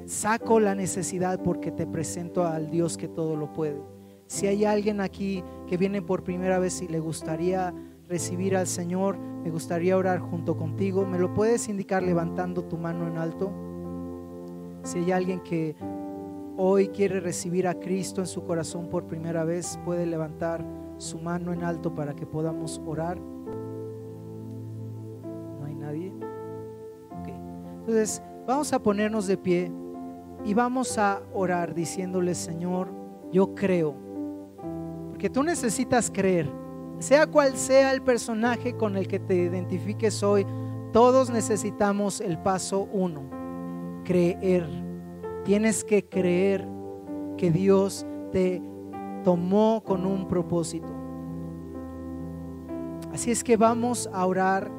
[0.05, 3.81] saco la necesidad porque te presento al Dios que todo lo puede.
[4.27, 7.73] Si hay alguien aquí que viene por primera vez y le gustaría
[8.07, 13.07] recibir al Señor, me gustaría orar junto contigo, ¿me lo puedes indicar levantando tu mano
[13.07, 13.51] en alto?
[14.83, 15.75] Si hay alguien que
[16.57, 20.63] hoy quiere recibir a Cristo en su corazón por primera vez, puede levantar
[21.01, 23.17] su mano en alto para que podamos orar.
[25.59, 26.13] ¿No hay nadie?
[27.79, 29.71] Entonces, vamos a ponernos de pie
[30.45, 32.89] y vamos a orar diciéndole, Señor,
[33.31, 33.95] yo creo.
[35.09, 36.47] Porque tú necesitas creer.
[36.99, 40.45] Sea cual sea el personaje con el que te identifiques hoy,
[40.93, 43.23] todos necesitamos el paso uno,
[44.03, 44.67] creer.
[45.43, 46.67] Tienes que creer
[47.37, 48.61] que Dios te
[49.23, 50.87] tomó con un propósito.
[53.13, 54.71] Así es que vamos a orar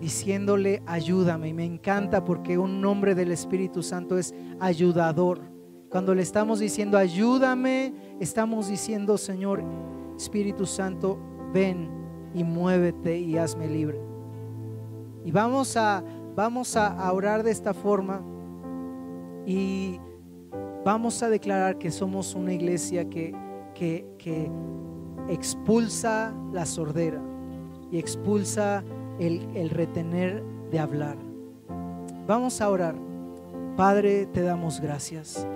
[0.00, 1.48] diciéndole ayúdame.
[1.48, 5.40] Y me encanta porque un nombre del Espíritu Santo es ayudador.
[5.88, 9.64] Cuando le estamos diciendo ayúdame, estamos diciendo Señor
[10.16, 11.18] Espíritu Santo,
[11.52, 11.88] ven
[12.34, 13.98] y muévete y hazme libre.
[15.24, 16.04] Y vamos a,
[16.36, 18.22] vamos a orar de esta forma
[19.46, 19.98] y
[20.84, 23.34] vamos a declarar que somos una iglesia que
[23.78, 24.50] que,
[25.28, 27.20] expulsa la sordera
[27.90, 28.82] y expulsa
[29.18, 31.18] el, el retener de hablar.
[32.26, 32.94] Vamos a orar.
[33.76, 35.46] Padre, te damos gracias.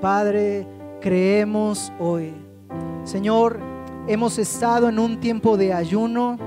[0.00, 0.66] Padre,
[1.00, 2.32] creemos hoy.
[3.04, 3.60] Señor,
[4.08, 6.38] hemos estado en un tiempo de ayuno.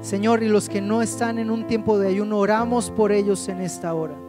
[0.00, 3.60] Señor, y los que no están en un tiempo de ayuno, oramos por ellos en
[3.60, 4.25] esta hora.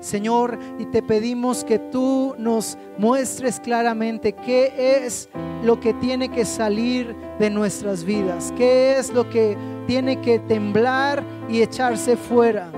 [0.00, 5.28] Señor, y te pedimos que tú nos muestres claramente qué es
[5.64, 11.24] lo que tiene que salir de nuestras vidas, qué es lo que tiene que temblar
[11.48, 12.70] y echarse fuera.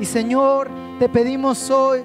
[0.00, 2.02] Y Señor, te pedimos hoy,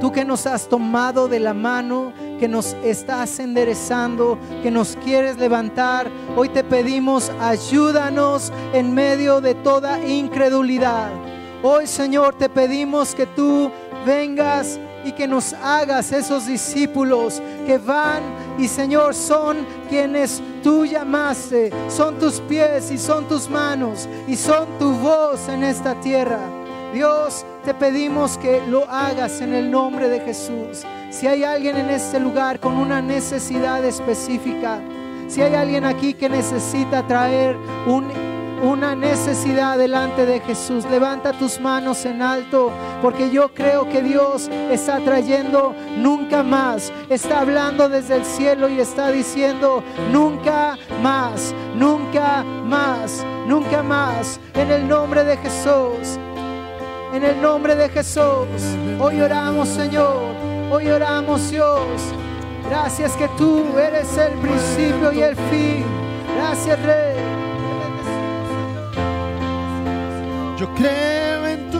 [0.00, 5.38] tú que nos has tomado de la mano, que nos estás enderezando, que nos quieres
[5.38, 11.10] levantar, hoy te pedimos, ayúdanos en medio de toda incredulidad.
[11.62, 13.70] Hoy, Señor, te pedimos que tú
[14.06, 18.22] vengas y que nos hagas esos discípulos que van
[18.58, 24.66] y Señor son quienes tú llamaste, son tus pies y son tus manos y son
[24.78, 26.40] tu voz en esta tierra.
[26.92, 30.84] Dios, te pedimos que lo hagas en el nombre de Jesús.
[31.10, 34.80] Si hay alguien en este lugar con una necesidad específica,
[35.26, 37.56] si hay alguien aquí que necesita traer
[37.86, 38.27] un
[38.62, 40.84] una necesidad delante de Jesús.
[40.90, 42.70] Levanta tus manos en alto
[43.02, 46.92] porque yo creo que Dios está trayendo nunca más.
[47.08, 49.82] Está hablando desde el cielo y está diciendo
[50.12, 54.40] nunca más, nunca más, nunca más.
[54.54, 56.18] En el nombre de Jesús.
[57.12, 58.46] En el nombre de Jesús.
[58.98, 60.34] Hoy oramos, Señor.
[60.70, 61.78] Hoy oramos, Dios.
[62.68, 65.84] Gracias que tú eres el principio y el fin.
[66.36, 67.17] Gracias, Rey.
[70.58, 71.78] Yo creo en tu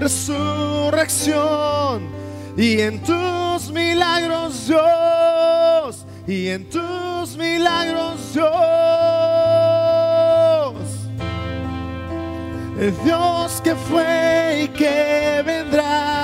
[0.00, 2.08] resurrección
[2.56, 8.46] y en tus milagros, Dios, y en tus milagros, Dios.
[12.80, 16.14] El Dios que fue y que vendrá.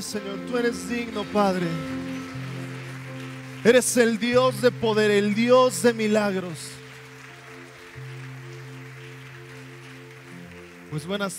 [0.00, 0.38] Señor.
[0.48, 1.66] Tú eres digno, Padre.
[3.64, 6.70] Eres el Dios de poder, el Dios de milagros.
[10.90, 11.30] Pues buenas